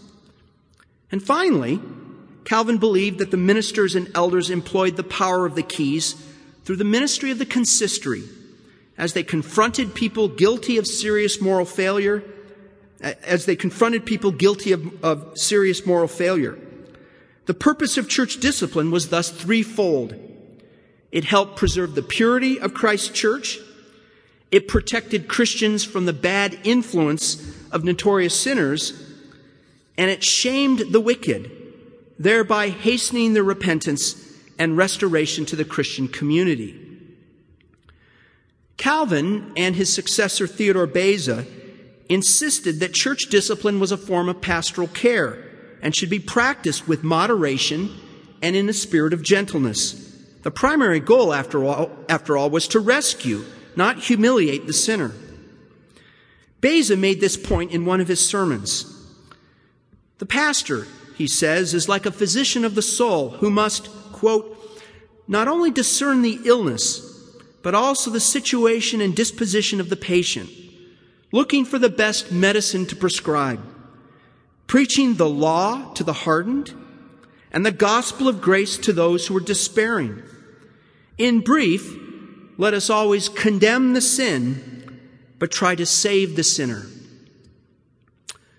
[1.12, 1.80] And finally,
[2.44, 6.14] Calvin believed that the ministers and elders employed the power of the keys
[6.64, 8.24] through the ministry of the consistory
[8.96, 12.22] as they confronted people guilty of serious moral failure,
[13.00, 16.58] as they confronted people guilty of, of serious moral failure.
[17.46, 20.14] The purpose of church discipline was thus threefold.
[21.10, 23.58] It helped preserve the purity of Christ's church.
[24.50, 27.36] It protected Christians from the bad influence
[27.70, 28.92] of notorious sinners.
[29.98, 31.63] And it shamed the wicked
[32.18, 34.14] thereby hastening the repentance
[34.58, 36.80] and restoration to the Christian community.
[38.76, 41.46] Calvin and his successor Theodore Beza
[42.08, 45.38] insisted that church discipline was a form of pastoral care
[45.80, 47.90] and should be practiced with moderation
[48.42, 50.00] and in a spirit of gentleness.
[50.42, 53.44] The primary goal, after all, after all was to rescue,
[53.76, 55.12] not humiliate the sinner.
[56.60, 58.90] Beza made this point in one of his sermons.
[60.18, 64.50] The pastor he says, is like a physician of the soul who must, quote,
[65.26, 67.00] not only discern the illness,
[67.62, 70.50] but also the situation and disposition of the patient,
[71.32, 73.60] looking for the best medicine to prescribe,
[74.66, 76.74] preaching the law to the hardened,
[77.50, 80.22] and the gospel of grace to those who are despairing.
[81.16, 81.96] In brief,
[82.58, 85.00] let us always condemn the sin,
[85.38, 86.86] but try to save the sinner.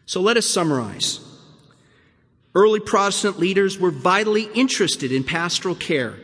[0.05, 1.19] So let us summarize.
[2.55, 6.15] Early Protestant leaders were vitally interested in pastoral care.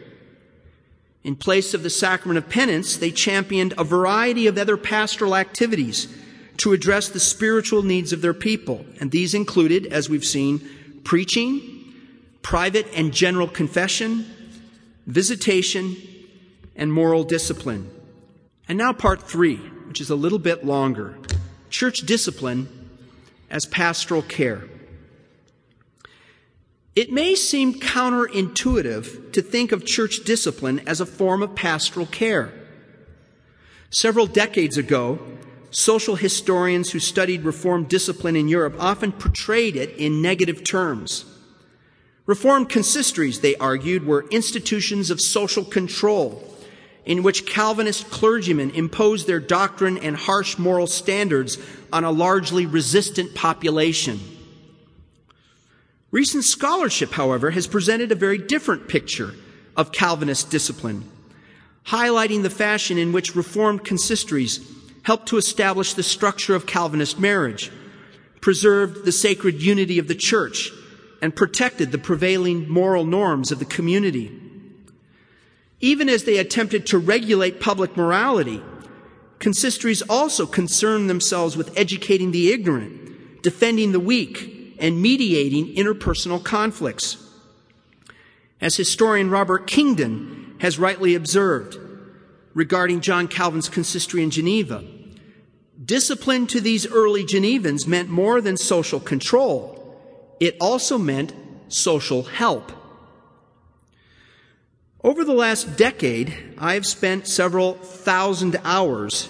[1.24, 6.08] In place of the sacrament of penance, they championed a variety of other pastoral activities
[6.58, 8.86] to address the spiritual needs of their people.
[9.00, 10.68] And these included, as we've seen,
[11.04, 11.94] preaching,
[12.42, 14.26] private and general confession,
[15.06, 15.98] visitation,
[16.76, 17.92] and moral discipline.
[18.68, 21.18] And now, part three, which is a little bit longer
[21.70, 22.68] church discipline
[23.50, 24.64] as pastoral care.
[26.96, 32.54] It may seem counterintuitive to think of church discipline as a form of pastoral care.
[33.90, 35.20] Several decades ago,
[35.70, 41.24] social historians who studied Reformed discipline in Europe often portrayed it in negative terms.
[42.26, 46.48] Reformed consistories, they argued, were institutions of social control
[47.06, 51.58] in which Calvinist clergymen imposed their doctrine and harsh moral standards
[51.92, 54.20] on a largely resistant population.
[56.12, 59.34] Recent scholarship, however, has presented a very different picture
[59.78, 61.10] of Calvinist discipline.
[61.88, 64.60] highlighting the fashion in which Reformed consistories
[65.04, 67.72] helped to establish the structure of Calvinist marriage,
[68.40, 70.72] preserved the sacred unity of the church,
[71.22, 74.32] and protected the prevailing moral norms of the community.
[75.80, 78.62] Even as they attempted to regulate public morality,
[79.40, 87.18] consistories also concerned themselves with educating the ignorant, defending the weak, and mediating interpersonal conflicts.
[88.60, 91.78] As historian Robert Kingdon has rightly observed
[92.54, 94.84] regarding John Calvin's consistory in Geneva,
[95.84, 99.78] discipline to these early Genevans meant more than social control.
[100.40, 101.34] It also meant
[101.70, 102.72] social help.
[105.04, 109.30] Over the last decade, I have spent several thousand hours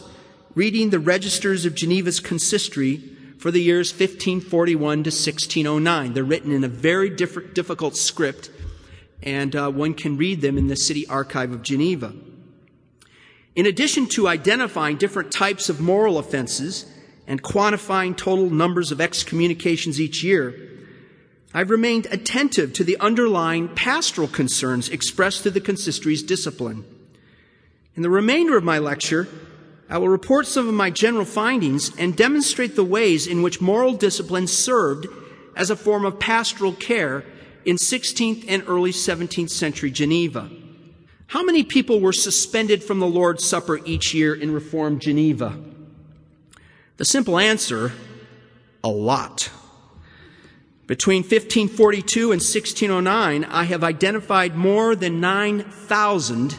[0.55, 3.10] reading the registers of Geneva's consistory
[3.41, 6.13] for the years 1541 to 1609.
[6.13, 8.51] They're written in a very difficult script,
[9.23, 12.13] and uh, one can read them in the City Archive of Geneva.
[13.55, 16.85] In addition to identifying different types of moral offenses
[17.25, 20.53] and quantifying total numbers of excommunications each year,
[21.51, 26.85] I've remained attentive to the underlying pastoral concerns expressed through the consistory's discipline.
[27.95, 29.27] In the remainder of my lecture,
[29.91, 33.91] I will report some of my general findings and demonstrate the ways in which moral
[33.91, 35.05] discipline served
[35.53, 37.25] as a form of pastoral care
[37.65, 40.49] in 16th and early 17th century Geneva.
[41.27, 45.61] How many people were suspended from the Lord's Supper each year in Reformed Geneva?
[46.95, 47.91] The simple answer,
[48.85, 49.49] a lot.
[50.87, 56.55] Between 1542 and 1609, I have identified more than 9,000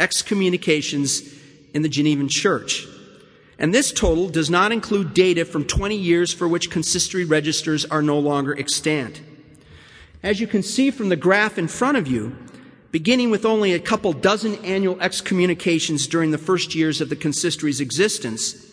[0.00, 1.34] excommunications
[1.74, 2.86] in the Genevan Church.
[3.58, 8.02] And this total does not include data from 20 years for which consistory registers are
[8.02, 9.20] no longer extant.
[10.22, 12.36] As you can see from the graph in front of you,
[12.90, 17.80] beginning with only a couple dozen annual excommunications during the first years of the consistory's
[17.80, 18.72] existence,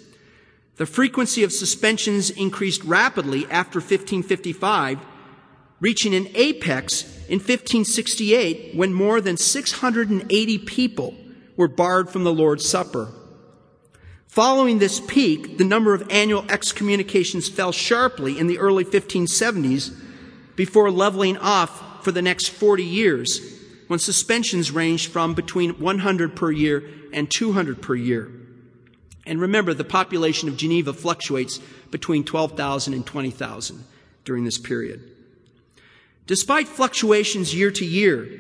[0.78, 5.00] the frequency of suspensions increased rapidly after 1555,
[5.80, 11.16] reaching an apex in 1568 when more than 680 people
[11.62, 13.14] were barred from the Lord's Supper.
[14.26, 19.94] Following this peak, the number of annual excommunications fell sharply in the early 1570s
[20.56, 26.50] before leveling off for the next 40 years when suspensions ranged from between 100 per
[26.50, 28.32] year and 200 per year.
[29.28, 31.60] And remember, the population of Geneva fluctuates
[31.92, 33.84] between 12,000 and 20,000
[34.26, 35.04] during this period.
[36.26, 38.40] Despite fluctuations year to year,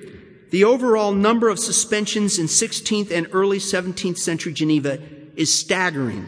[0.52, 5.00] the overall number of suspensions in 16th and early 17th century Geneva
[5.36, 6.28] is staggering,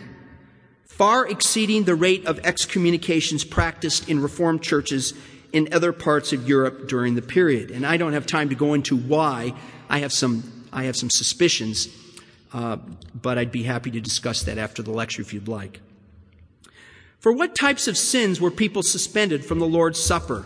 [0.84, 5.14] far exceeding the rate of excommunications practiced in Reformed churches
[5.54, 7.70] in other parts of Europe during the period.
[7.70, 9.54] And I don't have time to go into why.
[9.88, 11.88] I have some, I have some suspicions
[12.54, 12.78] uh,
[13.20, 15.82] but I'd be happy to discuss that after the lecture if you'd like.
[17.20, 20.46] For what types of sins were people suspended from the Lord's Supper?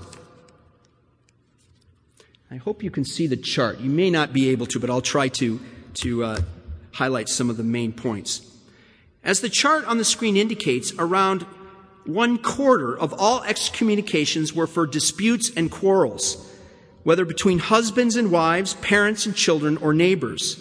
[2.49, 3.81] I hope you can see the chart.
[3.81, 5.59] You may not be able to, but I'll try to,
[5.95, 6.41] to uh,
[6.93, 8.41] highlight some of the main points.
[9.21, 11.45] As the chart on the screen indicates, around
[12.05, 16.49] one quarter of all excommunications were for disputes and quarrels,
[17.03, 20.57] whether between husbands and wives, parents and children, or neighbors.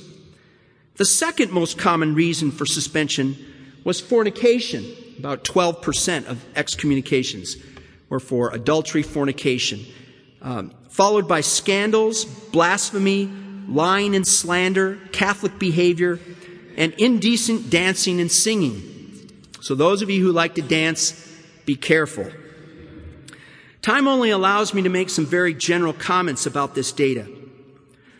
[0.96, 3.36] The second most common reason for suspension
[3.84, 4.84] was fornication.
[5.20, 7.56] About 12% of excommunications
[8.08, 9.86] were for adultery, fornication,
[10.46, 13.26] um, followed by scandals, blasphemy,
[13.68, 16.20] lying and slander, Catholic behavior,
[16.76, 19.28] and indecent dancing and singing.
[19.60, 21.20] So, those of you who like to dance,
[21.64, 22.30] be careful.
[23.82, 27.26] Time only allows me to make some very general comments about this data.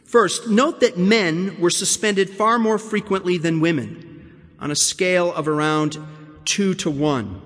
[0.05, 5.47] First, note that men were suspended far more frequently than women, on a scale of
[5.47, 5.97] around
[6.45, 7.41] two to one.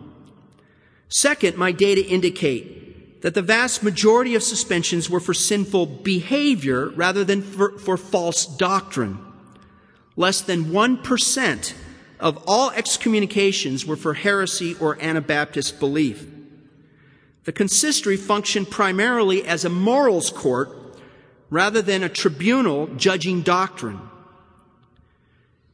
[1.10, 2.79] Second, my data indicate
[3.20, 8.46] that the vast majority of suspensions were for sinful behavior rather than for, for false
[8.46, 9.18] doctrine.
[10.16, 11.74] Less than 1%
[12.18, 16.26] of all excommunications were for heresy or Anabaptist belief.
[17.44, 20.70] The consistory functioned primarily as a morals court
[21.48, 24.00] rather than a tribunal judging doctrine.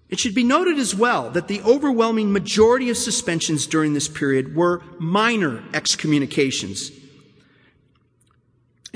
[0.09, 4.55] It should be noted as well that the overwhelming majority of suspensions during this period
[4.55, 6.93] were minor excommunications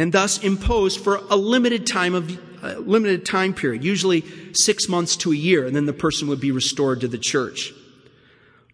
[0.01, 2.39] and thus imposed for a limited time of
[2.87, 4.25] limited time period, usually
[4.55, 7.75] 6 months to a year, and then the person would be restored to the church.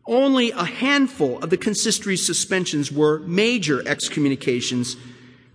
[0.06, 4.96] Only a handful of the consistory's suspensions were major excommunications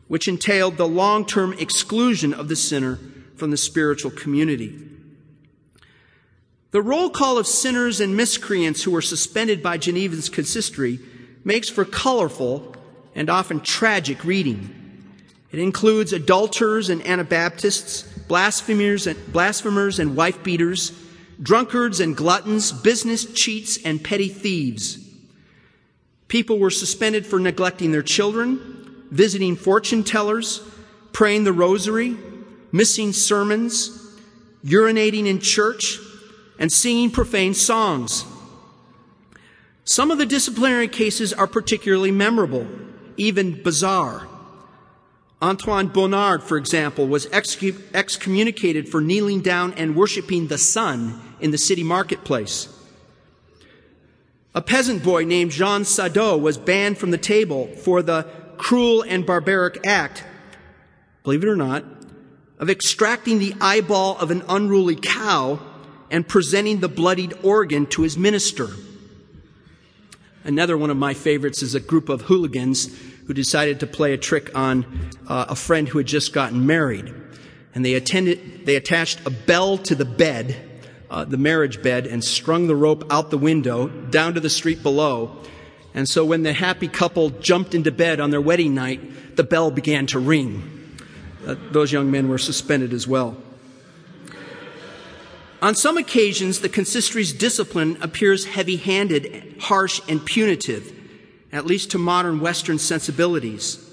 [0.09, 2.99] which entailed the long term exclusion of the sinner
[3.37, 4.77] from the spiritual community.
[6.71, 10.99] The roll call of sinners and miscreants who were suspended by Geneva's consistory
[11.45, 12.75] makes for colorful
[13.15, 14.75] and often tragic reading.
[15.51, 20.93] It includes adulterers and Anabaptists, blasphemers and, blasphemers and wife beaters,
[21.41, 24.97] drunkards and gluttons, business cheats and petty thieves.
[26.29, 30.61] People were suspended for neglecting their children, visiting fortune tellers,
[31.11, 32.15] praying the rosary,
[32.71, 33.89] missing sermons,
[34.63, 35.99] urinating in church,
[36.57, 38.23] and singing profane songs.
[39.83, 42.65] Some of the disciplinary cases are particularly memorable,
[43.17, 44.27] even bizarre.
[45.41, 51.57] Antoine Bonnard, for example, was excommunicated for kneeling down and worshiping the sun in the
[51.57, 52.67] city marketplace.
[54.53, 58.27] A peasant boy named Jean Sadot was banned from the table for the
[58.57, 60.23] cruel and barbaric act,
[61.23, 61.83] believe it or not,
[62.59, 65.59] of extracting the eyeball of an unruly cow
[66.11, 68.67] and presenting the bloodied organ to his minister.
[70.43, 72.95] Another one of my favorites is a group of hooligans
[73.31, 74.85] who decided to play a trick on
[75.25, 77.13] uh, a friend who had just gotten married.
[77.73, 80.57] And they, attended, they attached a bell to the bed,
[81.09, 84.83] uh, the marriage bed, and strung the rope out the window down to the street
[84.83, 85.37] below.
[85.93, 89.71] And so when the happy couple jumped into bed on their wedding night, the bell
[89.71, 90.97] began to ring.
[91.47, 93.37] Uh, those young men were suspended as well.
[95.61, 100.97] On some occasions, the consistory's discipline appears heavy handed, harsh, and punitive
[101.51, 103.87] at least to modern Western sensibilities.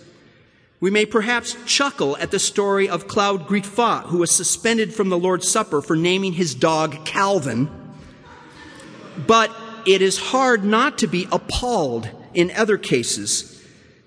[0.80, 5.18] We may perhaps chuckle at the story of Claude Guitefat, who was suspended from the
[5.18, 7.68] Lord's Supper for naming his dog Calvin.
[9.26, 9.50] But
[9.86, 13.60] it is hard not to be appalled in other cases,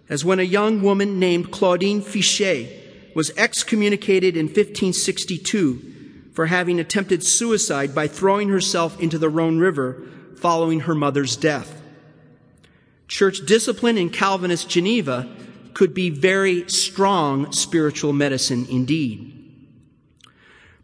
[0.07, 5.91] as when a young woman named Claudine Fichet was excommunicated in 1562
[6.33, 10.03] for having attempted suicide by throwing herself into the Rhone River
[10.37, 11.80] following her mother's death.
[13.11, 15.27] Church discipline in Calvinist Geneva
[15.73, 19.37] could be very strong spiritual medicine indeed.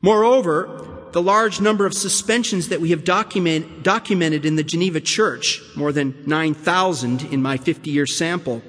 [0.02, 5.62] Moreover, the large number of suspensions that we have document, documented in the Geneva Church,
[5.74, 8.62] more than 9,000 in my 50 year sample,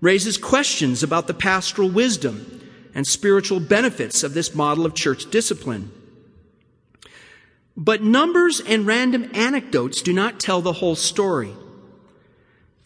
[0.00, 5.90] raises questions about the pastoral wisdom and spiritual benefits of this model of church discipline.
[7.76, 11.52] But numbers and random anecdotes do not tell the whole story.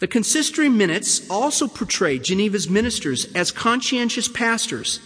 [0.01, 4.99] The consistory minutes also portray Geneva's ministers as conscientious pastors,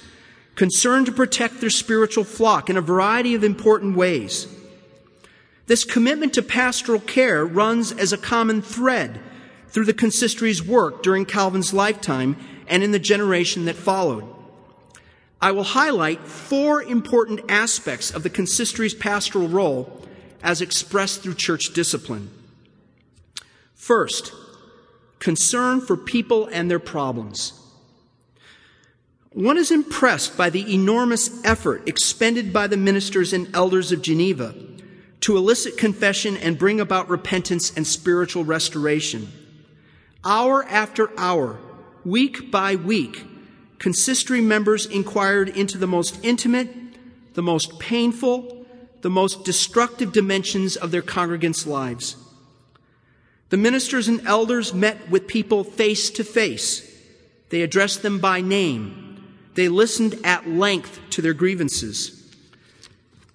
[0.55, 4.47] concerned to protect their spiritual flock in a variety of important ways.
[5.67, 9.21] This commitment to pastoral care runs as a common thread
[9.69, 12.37] through the consistory's work during Calvin's lifetime
[12.69, 14.25] and in the generation that followed.
[15.41, 20.07] I will highlight four important aspects of the consistory's pastoral role
[20.41, 22.31] as expressed through church discipline.
[23.75, 24.33] First,
[25.25, 27.59] concern for people and their problems.
[29.33, 34.55] One is impressed by the enormous effort expended by the ministers and elders of Geneva
[35.21, 39.33] to elicit confession and bring about repentance and spiritual restoration.
[40.27, 41.59] Hour after hour,
[42.05, 43.25] week by week,
[43.79, 46.69] consistory members inquired into the most intimate,
[47.33, 48.67] the most painful,
[49.01, 52.17] the most destructive dimensions of their congregants' lives.
[53.55, 56.91] The ministers and elders met with people face to face.
[57.51, 59.25] They addressed them by name.
[59.55, 62.35] They listened at length to their grievances.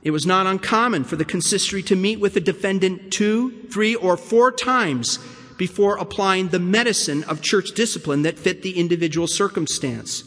[0.03, 4.17] It was not uncommon for the consistory to meet with the defendant two, three, or
[4.17, 5.19] four times
[5.55, 10.25] before applying the medicine of church discipline that fit the individual circumstance.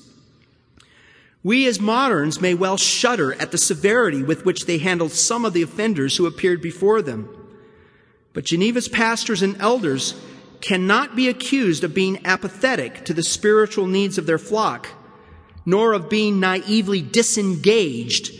[1.42, 5.52] We as moderns may well shudder at the severity with which they handled some of
[5.52, 7.41] the offenders who appeared before them.
[8.32, 10.14] But Geneva's pastors and elders
[10.60, 14.88] cannot be accused of being apathetic to the spiritual needs of their flock,
[15.66, 18.32] nor of being naively disengaged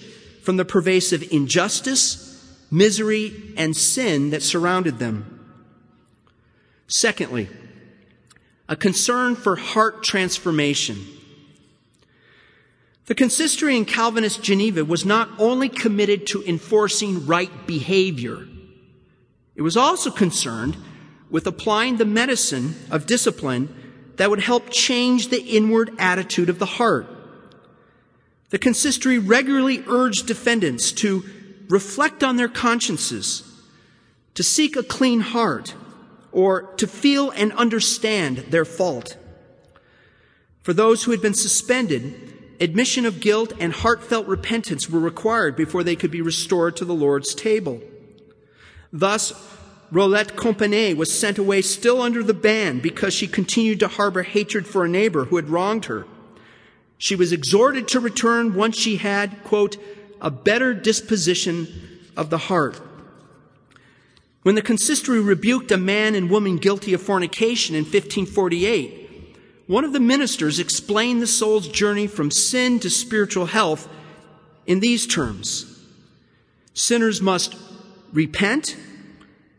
[0.43, 2.28] from the pervasive injustice,
[2.70, 5.38] misery, and sin that surrounded them.
[6.86, 7.49] Secondly,
[8.68, 11.05] a concern for heart transformation.
[13.07, 18.47] The consistory in Calvinist Geneva was not only committed to enforcing right behavior,
[19.55, 20.76] it was also concerned
[21.30, 23.74] with applying the medicine of discipline
[24.16, 27.07] that would help change the inward attitude of the heart.
[28.50, 31.24] The consistory regularly urged defendants to
[31.68, 33.50] reflect on their consciences,
[34.34, 35.74] to seek a clean heart,
[36.32, 39.16] or to feel and understand their fault.
[40.62, 45.82] For those who had been suspended, admission of guilt and heartfelt repentance were required before
[45.82, 47.80] they could be restored to the Lord's table.
[48.93, 49.32] Thus,
[49.90, 54.66] Rolette Compagnie was sent away still under the ban because she continued to harbor hatred
[54.66, 56.07] for a neighbor who had wronged her.
[56.99, 59.76] She was exhorted to return once she had, quote,
[60.20, 62.80] a better disposition of the heart.
[64.43, 69.93] When the consistory rebuked a man and woman guilty of fornication in 1548, one of
[69.93, 73.88] the ministers explained the soul's journey from sin to spiritual health
[74.66, 75.68] in these terms
[76.74, 77.55] Sinners must
[78.12, 78.76] repent,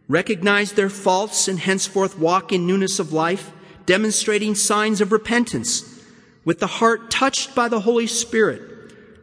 [0.07, 3.51] recognize their faults, and henceforth walk in newness of life,
[3.85, 6.01] demonstrating signs of repentance,
[6.45, 8.61] with the heart touched by the Holy Spirit,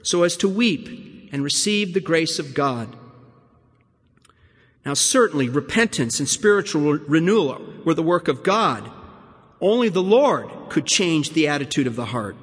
[0.03, 2.97] so as to weep and receive the grace of God.
[4.85, 8.91] Now, certainly, repentance and spiritual renewal were the work of God.
[9.61, 12.37] Only the Lord could change the attitude of the heart.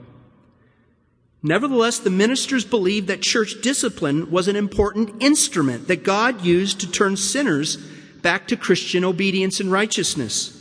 [1.44, 6.92] Nevertheless, the ministers believed that church discipline was an important instrument that God used to
[6.92, 7.78] turn sinners
[8.22, 10.54] back to Christian obedience and righteousness.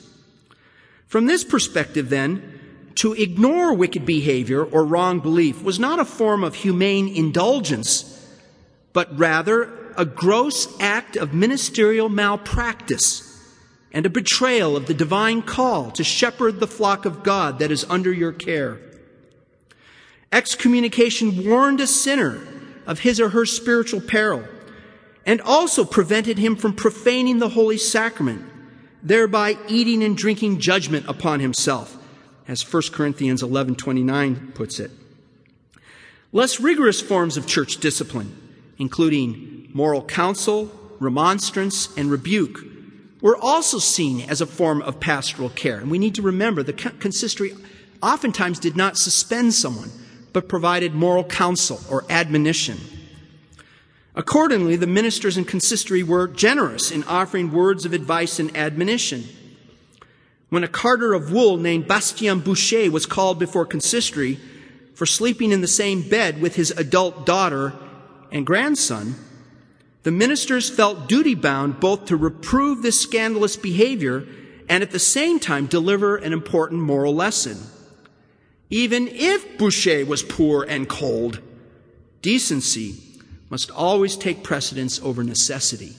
[1.07, 2.61] From this perspective, then,
[2.97, 8.13] to ignore wicked behavior or wrong belief was not a form of humane indulgence,
[8.93, 13.23] but rather a gross act of ministerial malpractice
[13.93, 17.87] and a betrayal of the divine call to shepherd the flock of God that is
[17.89, 18.79] under your care.
[20.33, 22.39] Excommunication warned a sinner
[22.87, 24.45] of his or her spiritual peril
[25.25, 28.45] and also prevented him from profaning the Holy Sacrament,
[29.03, 31.97] thereby eating and drinking judgment upon himself,
[32.47, 34.93] as 1 Corinthians 11:29 puts it.
[36.33, 38.37] Less rigorous forms of church discipline,
[38.79, 40.71] including moral counsel,
[41.01, 42.65] remonstrance, and rebuke,
[43.21, 45.79] were also seen as a form of pastoral care.
[45.79, 47.55] And we need to remember the consistory
[48.03, 49.91] oftentimes did not suspend someone
[50.37, 52.77] but provided moral counsel or admonition.
[54.15, 59.25] Accordingly, the ministers and consistory were generous in offering words of advice and admonition.
[60.51, 64.39] When a carter of wool named Bastien Boucher was called before consistory
[64.93, 67.73] for sleeping in the same bed with his adult daughter
[68.31, 69.15] and grandson,
[70.03, 74.27] the ministers felt duty bound both to reprove this scandalous behavior
[74.69, 77.57] and at the same time deliver an important moral lesson.
[78.71, 81.41] Even if Boucher was poor and cold,
[82.21, 82.97] decency
[83.49, 85.95] must always take precedence over necessity.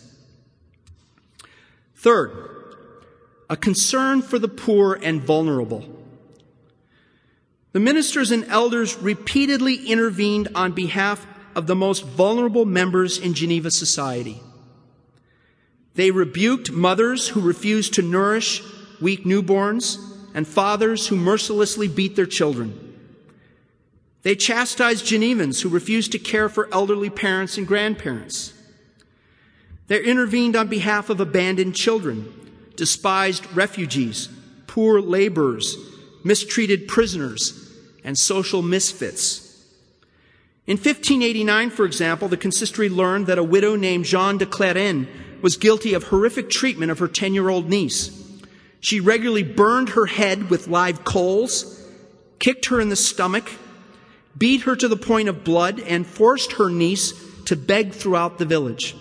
[1.95, 2.75] Third,
[3.49, 5.85] a concern for the poor and vulnerable.
[7.71, 13.71] The ministers and elders repeatedly intervened on behalf of the most vulnerable members in Geneva
[13.71, 14.41] society.
[15.95, 18.61] They rebuked mothers who refused to nourish
[18.99, 22.93] weak newborns and fathers who mercilessly beat their children.
[24.21, 28.53] They chastised Genevans who refused to care for elderly parents and grandparents.
[29.87, 32.31] They intervened on behalf of abandoned children,
[32.75, 34.29] despised refugees,
[34.67, 35.75] poor laborers,
[36.23, 37.73] mistreated prisoners,
[38.03, 39.65] and social misfits.
[40.67, 45.07] In 1589, for example, the consistory learned that a widow named Jeanne de Cleren
[45.41, 48.26] was guilty of horrific treatment of her 10 year old niece.
[48.79, 51.83] She regularly burned her head with live coals,
[52.39, 53.51] kicked her in the stomach,
[54.37, 57.13] beat her to the point of blood, and forced her niece
[57.45, 58.95] to beg throughout the village.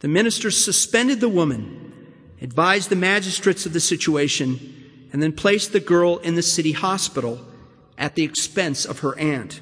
[0.00, 1.92] The minister suspended the woman,
[2.40, 7.44] advised the magistrates of the situation, and then placed the girl in the city hospital
[7.96, 9.60] at the expense of her aunt.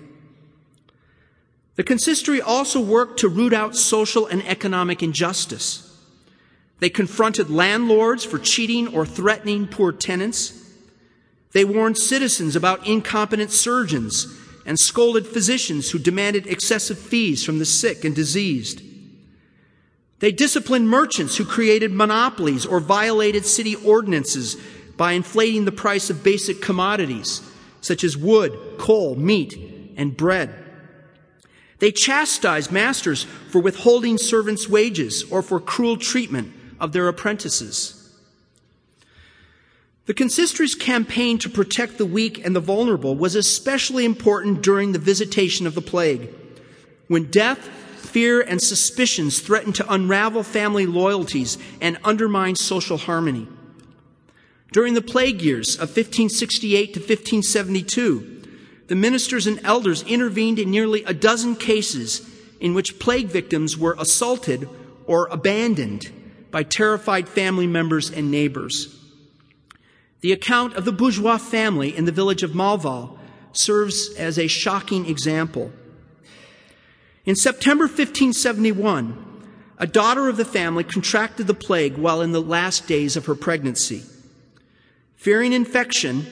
[1.76, 5.85] The consistory also worked to root out social and economic injustice.
[6.78, 10.52] They confronted landlords for cheating or threatening poor tenants.
[11.52, 14.26] They warned citizens about incompetent surgeons
[14.66, 18.82] and scolded physicians who demanded excessive fees from the sick and diseased.
[20.18, 24.56] They disciplined merchants who created monopolies or violated city ordinances
[24.96, 27.42] by inflating the price of basic commodities
[27.80, 30.54] such as wood, coal, meat, and bread.
[31.78, 38.06] They chastised masters for withholding servants' wages or for cruel treatment of their apprentices.
[40.06, 45.00] The consistory's campaign to protect the weak and the vulnerable was especially important during the
[45.00, 46.32] visitation of the plague,
[47.08, 53.48] when death, fear, and suspicions threatened to unravel family loyalties and undermine social harmony.
[54.72, 58.42] During the plague years of 1568 to 1572,
[58.86, 62.28] the ministers and elders intervened in nearly a dozen cases
[62.60, 64.68] in which plague victims were assaulted
[65.06, 66.12] or abandoned
[66.50, 68.94] by terrified family members and neighbors.
[70.20, 73.18] The account of the bourgeois family in the village of Malval
[73.52, 75.72] serves as a shocking example.
[77.24, 79.24] In September 1571,
[79.78, 83.34] a daughter of the family contracted the plague while in the last days of her
[83.34, 84.02] pregnancy.
[85.16, 86.26] Fearing infection,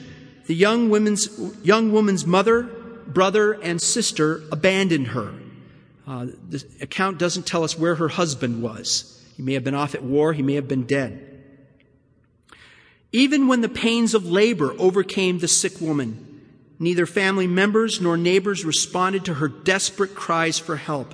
[0.47, 1.29] the young woman's,
[1.63, 2.63] young woman's mother,
[3.07, 5.33] brother, and sister abandoned her.
[6.07, 9.14] Uh, the account doesn't tell us where her husband was.
[9.35, 11.21] He may have been off at war, he may have been dead.
[13.11, 16.41] Even when the pains of labor overcame the sick woman,
[16.79, 21.13] neither family members nor neighbors responded to her desperate cries for help.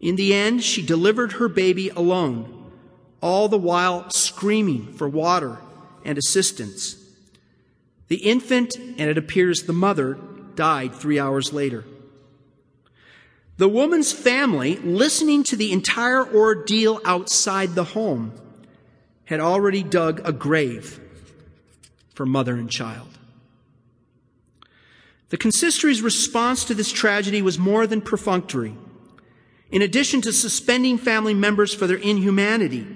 [0.00, 2.70] In the end, she delivered her baby alone,
[3.22, 5.58] all the while screaming for water
[6.04, 6.96] and assistance.
[8.08, 10.18] The infant, and it appears the mother,
[10.54, 11.84] died three hours later.
[13.56, 18.32] The woman's family, listening to the entire ordeal outside the home,
[19.26, 21.00] had already dug a grave
[22.14, 23.08] for mother and child.
[25.28, 28.76] The consistory's response to this tragedy was more than perfunctory.
[29.70, 32.86] In addition to suspending family members for their inhumanity,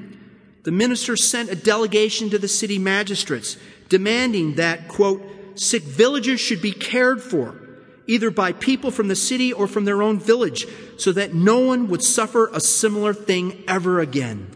[0.65, 3.57] the minister sent a delegation to the city magistrates
[3.89, 5.23] demanding that, quote,
[5.55, 7.68] sick villagers should be cared for,
[8.09, 11.87] either by people from the city or from their own village, so that no one
[11.87, 14.51] would suffer a similar thing ever again.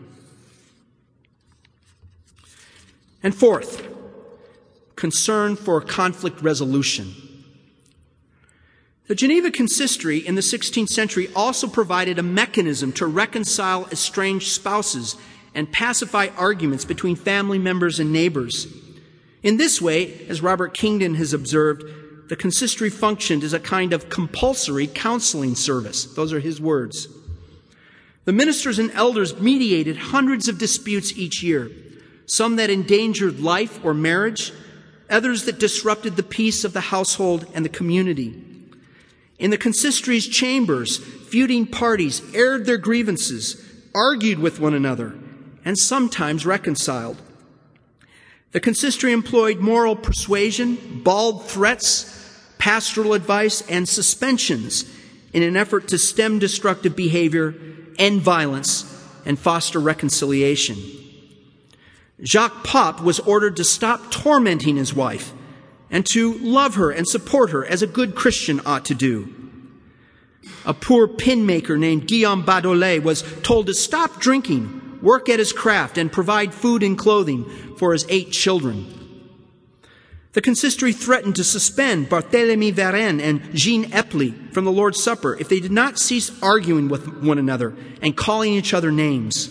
[3.22, 3.86] And fourth,
[4.96, 7.14] concern for conflict resolution.
[9.06, 15.16] The Geneva Consistory in the 16th century also provided a mechanism to reconcile estranged spouses
[15.54, 18.66] and pacify arguments between family members and neighbors.
[19.42, 21.82] In this way, as Robert Kingdon has observed,
[22.32, 26.06] the consistory functioned as a kind of compulsory counseling service.
[26.06, 27.06] Those are his words.
[28.24, 31.70] The ministers and elders mediated hundreds of disputes each year,
[32.24, 34.50] some that endangered life or marriage,
[35.10, 38.42] others that disrupted the peace of the household and the community.
[39.38, 43.62] In the consistory's chambers, feuding parties aired their grievances,
[43.94, 45.12] argued with one another,
[45.66, 47.20] and sometimes reconciled.
[48.52, 52.20] The consistory employed moral persuasion, bald threats,
[52.62, 54.84] pastoral advice, and suspensions
[55.32, 57.52] in an effort to stem destructive behavior,
[57.98, 58.84] end violence,
[59.26, 60.78] and foster reconciliation.
[62.22, 65.32] Jacques Pop was ordered to stop tormenting his wife
[65.90, 69.34] and to love her and support her as a good Christian ought to do.
[70.64, 75.52] A poor pin maker named Guillaume Badolet was told to stop drinking work at his
[75.52, 77.44] craft, and provide food and clothing
[77.76, 79.01] for his eight children.
[80.32, 85.48] The consistory threatened to suspend Barthélemy Varenne and Jean Epley from the Lord's Supper if
[85.48, 89.50] they did not cease arguing with one another and calling each other names.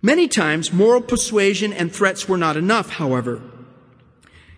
[0.00, 3.36] Many times, moral persuasion and threats were not enough, however.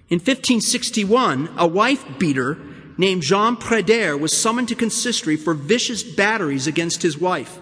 [0.09, 2.59] In 1561, a wife beater
[2.99, 7.59] named Jean Prédère was summoned to consistory for vicious batteries against his wife.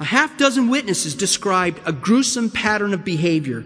[0.00, 3.64] A half dozen witnesses described a gruesome pattern of behavior.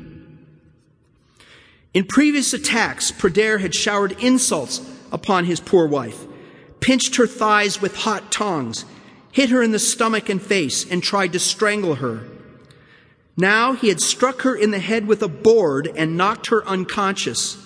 [1.95, 4.81] In previous attacks, Prédère had showered insults
[5.11, 6.25] upon his poor wife,
[6.81, 8.85] pinched her thighs with hot tongs,
[9.33, 12.27] hit her in the stomach and face, and tried to strangle her.
[13.37, 17.59] Now he had struck her in the head with a board and knocked her unconscious.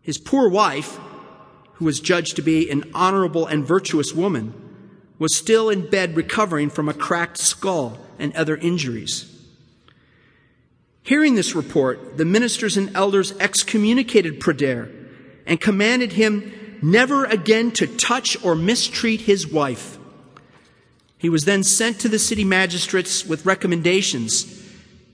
[0.00, 0.98] His poor wife,
[1.74, 4.54] who was judged to be an honorable and virtuous woman,
[5.18, 9.35] was still in bed recovering from a cracked skull and other injuries.
[11.06, 14.92] Hearing this report, the ministers and elders excommunicated Prédère
[15.46, 19.98] and commanded him never again to touch or mistreat his wife.
[21.16, 24.64] He was then sent to the city magistrates with recommendations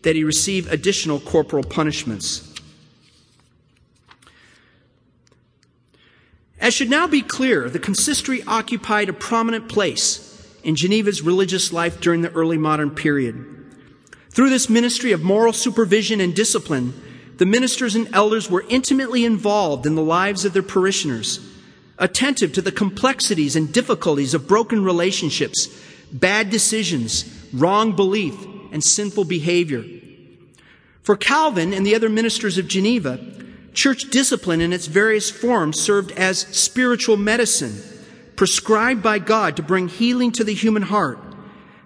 [0.01, 2.55] that he receive additional corporal punishments.
[6.59, 12.01] As should now be clear, the consistory occupied a prominent place in Geneva's religious life
[12.01, 13.52] during the early modern period.
[14.33, 16.95] Through this ministry of moral supervision and discipline,
[17.37, 21.41] the ministers and elders were intimately involved in the lives of their parishioners,
[21.99, 25.69] attentive to the complexities and difficulties of broken relationships,
[26.13, 28.35] bad decisions, wrong belief,
[28.73, 29.85] and sinful behavior.
[31.03, 33.19] For Calvin and the other ministers of Geneva,
[33.75, 37.75] Church discipline in its various forms served as spiritual medicine,
[38.37, 41.19] prescribed by God to bring healing to the human heart,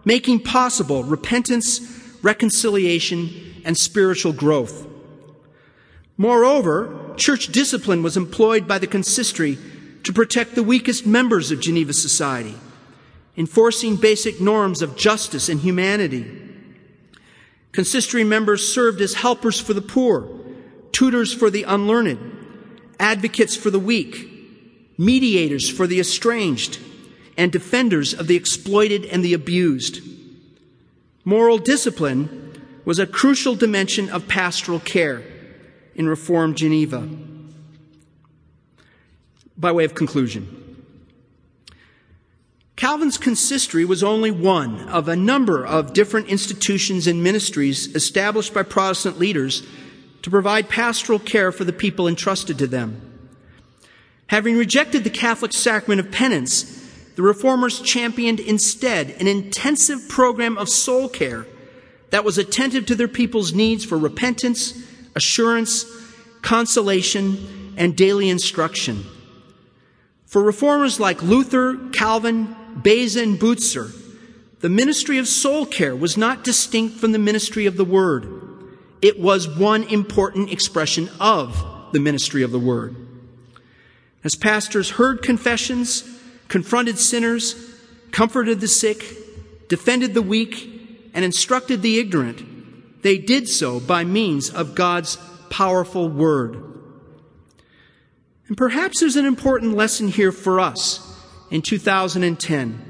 [0.04, 1.95] making possible repentance,
[2.26, 3.30] reconciliation,
[3.64, 4.84] and spiritual growth.
[6.16, 9.56] Moreover, church discipline was employed by the consistory
[10.02, 12.56] to protect the weakest members of Geneva society,
[13.36, 16.26] enforcing basic norms of justice and humanity.
[17.70, 20.28] Consistory members served as helpers for the poor,
[20.90, 22.18] tutors for the unlearned,
[22.98, 24.14] advocates for the weak,
[24.98, 26.80] mediators for the estranged,
[27.36, 30.15] and defenders of the exploited and the abused.
[31.28, 32.52] Moral discipline
[32.84, 35.24] was a crucial dimension of pastoral care
[35.96, 37.08] in Reformed Geneva.
[39.58, 40.84] By way of conclusion,
[42.76, 48.62] Calvin's consistory was only one of a number of different institutions and ministries established by
[48.62, 49.64] Protestant leaders
[50.22, 53.00] to provide pastoral care for the people entrusted to them.
[54.28, 56.75] Having rejected the Catholic sacrament of penance,
[57.16, 61.46] the Reformers championed instead an intensive program of soul care
[62.10, 65.86] that was attentive to their people's needs for repentance, assurance,
[66.42, 69.04] consolation, and daily instruction.
[70.26, 73.90] For reformers like Luther, Calvin, Beza, and Bucer,
[74.60, 78.26] the ministry of soul care was not distinct from the ministry of the Word.
[79.00, 82.94] It was one important expression of the ministry of the Word.
[84.22, 86.15] As pastors heard confessions,
[86.48, 87.54] confronted sinners,
[88.10, 89.04] comforted the sick,
[89.68, 95.16] defended the weak, and instructed the ignorant, they did so by means of God's
[95.50, 96.62] powerful Word.
[98.48, 101.00] And perhaps there's an important lesson here for us
[101.50, 102.82] in 2010.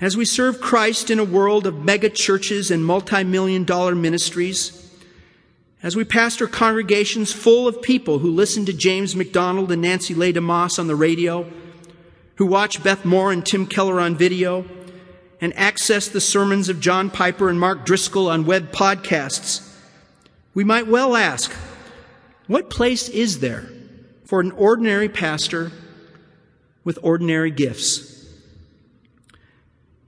[0.00, 4.88] As we serve Christ in a world of mega churches and multi million dollar ministries,
[5.82, 10.32] as we pastor congregations full of people who listen to James MacDonald and Nancy Leigh
[10.32, 11.50] DeMoss on the radio,
[12.38, 14.64] who watch Beth Moore and Tim Keller on video,
[15.40, 19.76] and access the sermons of John Piper and Mark Driscoll on web podcasts,
[20.54, 21.52] we might well ask,
[22.46, 23.68] what place is there
[24.24, 25.72] for an ordinary pastor
[26.84, 28.32] with ordinary gifts?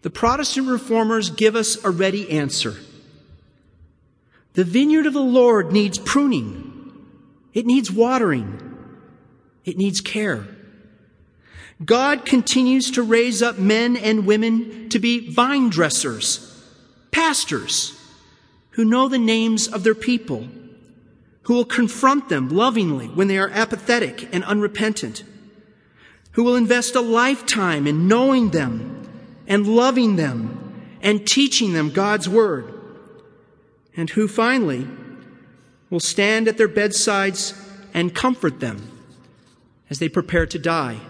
[0.03, 2.77] The Protestant reformers give us a ready answer.
[4.55, 6.93] The vineyard of the Lord needs pruning.
[7.55, 8.77] It needs watering.
[9.65, 10.47] It needs care.
[11.85, 16.63] God continues to raise up men and women to be vine dressers,
[17.11, 17.99] pastors,
[18.71, 20.47] who know the names of their people
[21.43, 25.25] who will confront them lovingly when they are apathetic and unrepentant,
[26.33, 29.09] who will invest a lifetime in knowing them
[29.49, 32.73] and loving them and teaching them God's Word,
[33.97, 34.87] and who finally
[35.89, 37.55] will stand at their bedsides
[37.93, 38.89] and comfort them
[39.89, 41.01] as they prepare to die.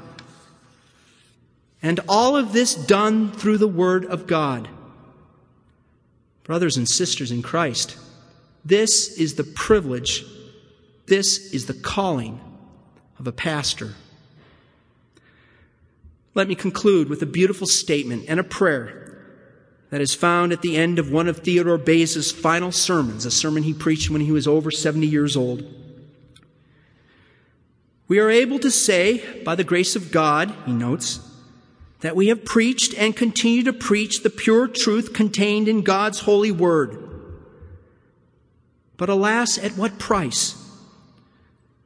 [1.82, 4.68] And all of this done through the Word of God.
[6.44, 7.96] Brothers and sisters in Christ,
[8.64, 10.24] this is the privilege,
[11.06, 12.40] this is the calling
[13.18, 13.94] of a pastor.
[16.34, 19.00] Let me conclude with a beautiful statement and a prayer
[19.90, 23.64] that is found at the end of one of Theodore Beza's final sermons, a sermon
[23.64, 25.64] he preached when he was over 70 years old.
[28.06, 31.20] We are able to say, by the grace of God, he notes,
[32.00, 36.50] that we have preached and continue to preach the pure truth contained in God's holy
[36.50, 37.10] word
[39.00, 40.62] but alas, at what price?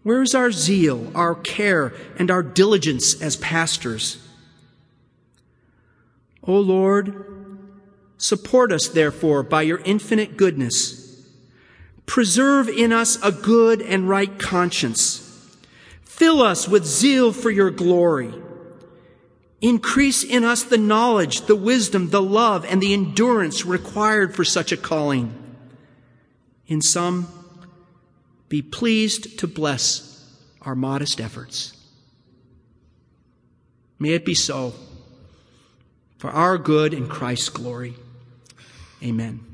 [0.02, 4.18] Where is our zeal, our care, and our diligence as pastors?
[6.42, 7.24] O Lord,
[8.18, 11.24] support us, therefore, by your infinite goodness.
[12.04, 15.56] Preserve in us a good and right conscience.
[16.02, 18.34] Fill us with zeal for your glory.
[19.64, 24.72] Increase in us the knowledge, the wisdom, the love, and the endurance required for such
[24.72, 25.32] a calling.
[26.66, 27.28] In sum,
[28.50, 31.72] be pleased to bless our modest efforts.
[33.98, 34.74] May it be so
[36.18, 37.94] for our good and Christ's glory.
[39.02, 39.53] Amen.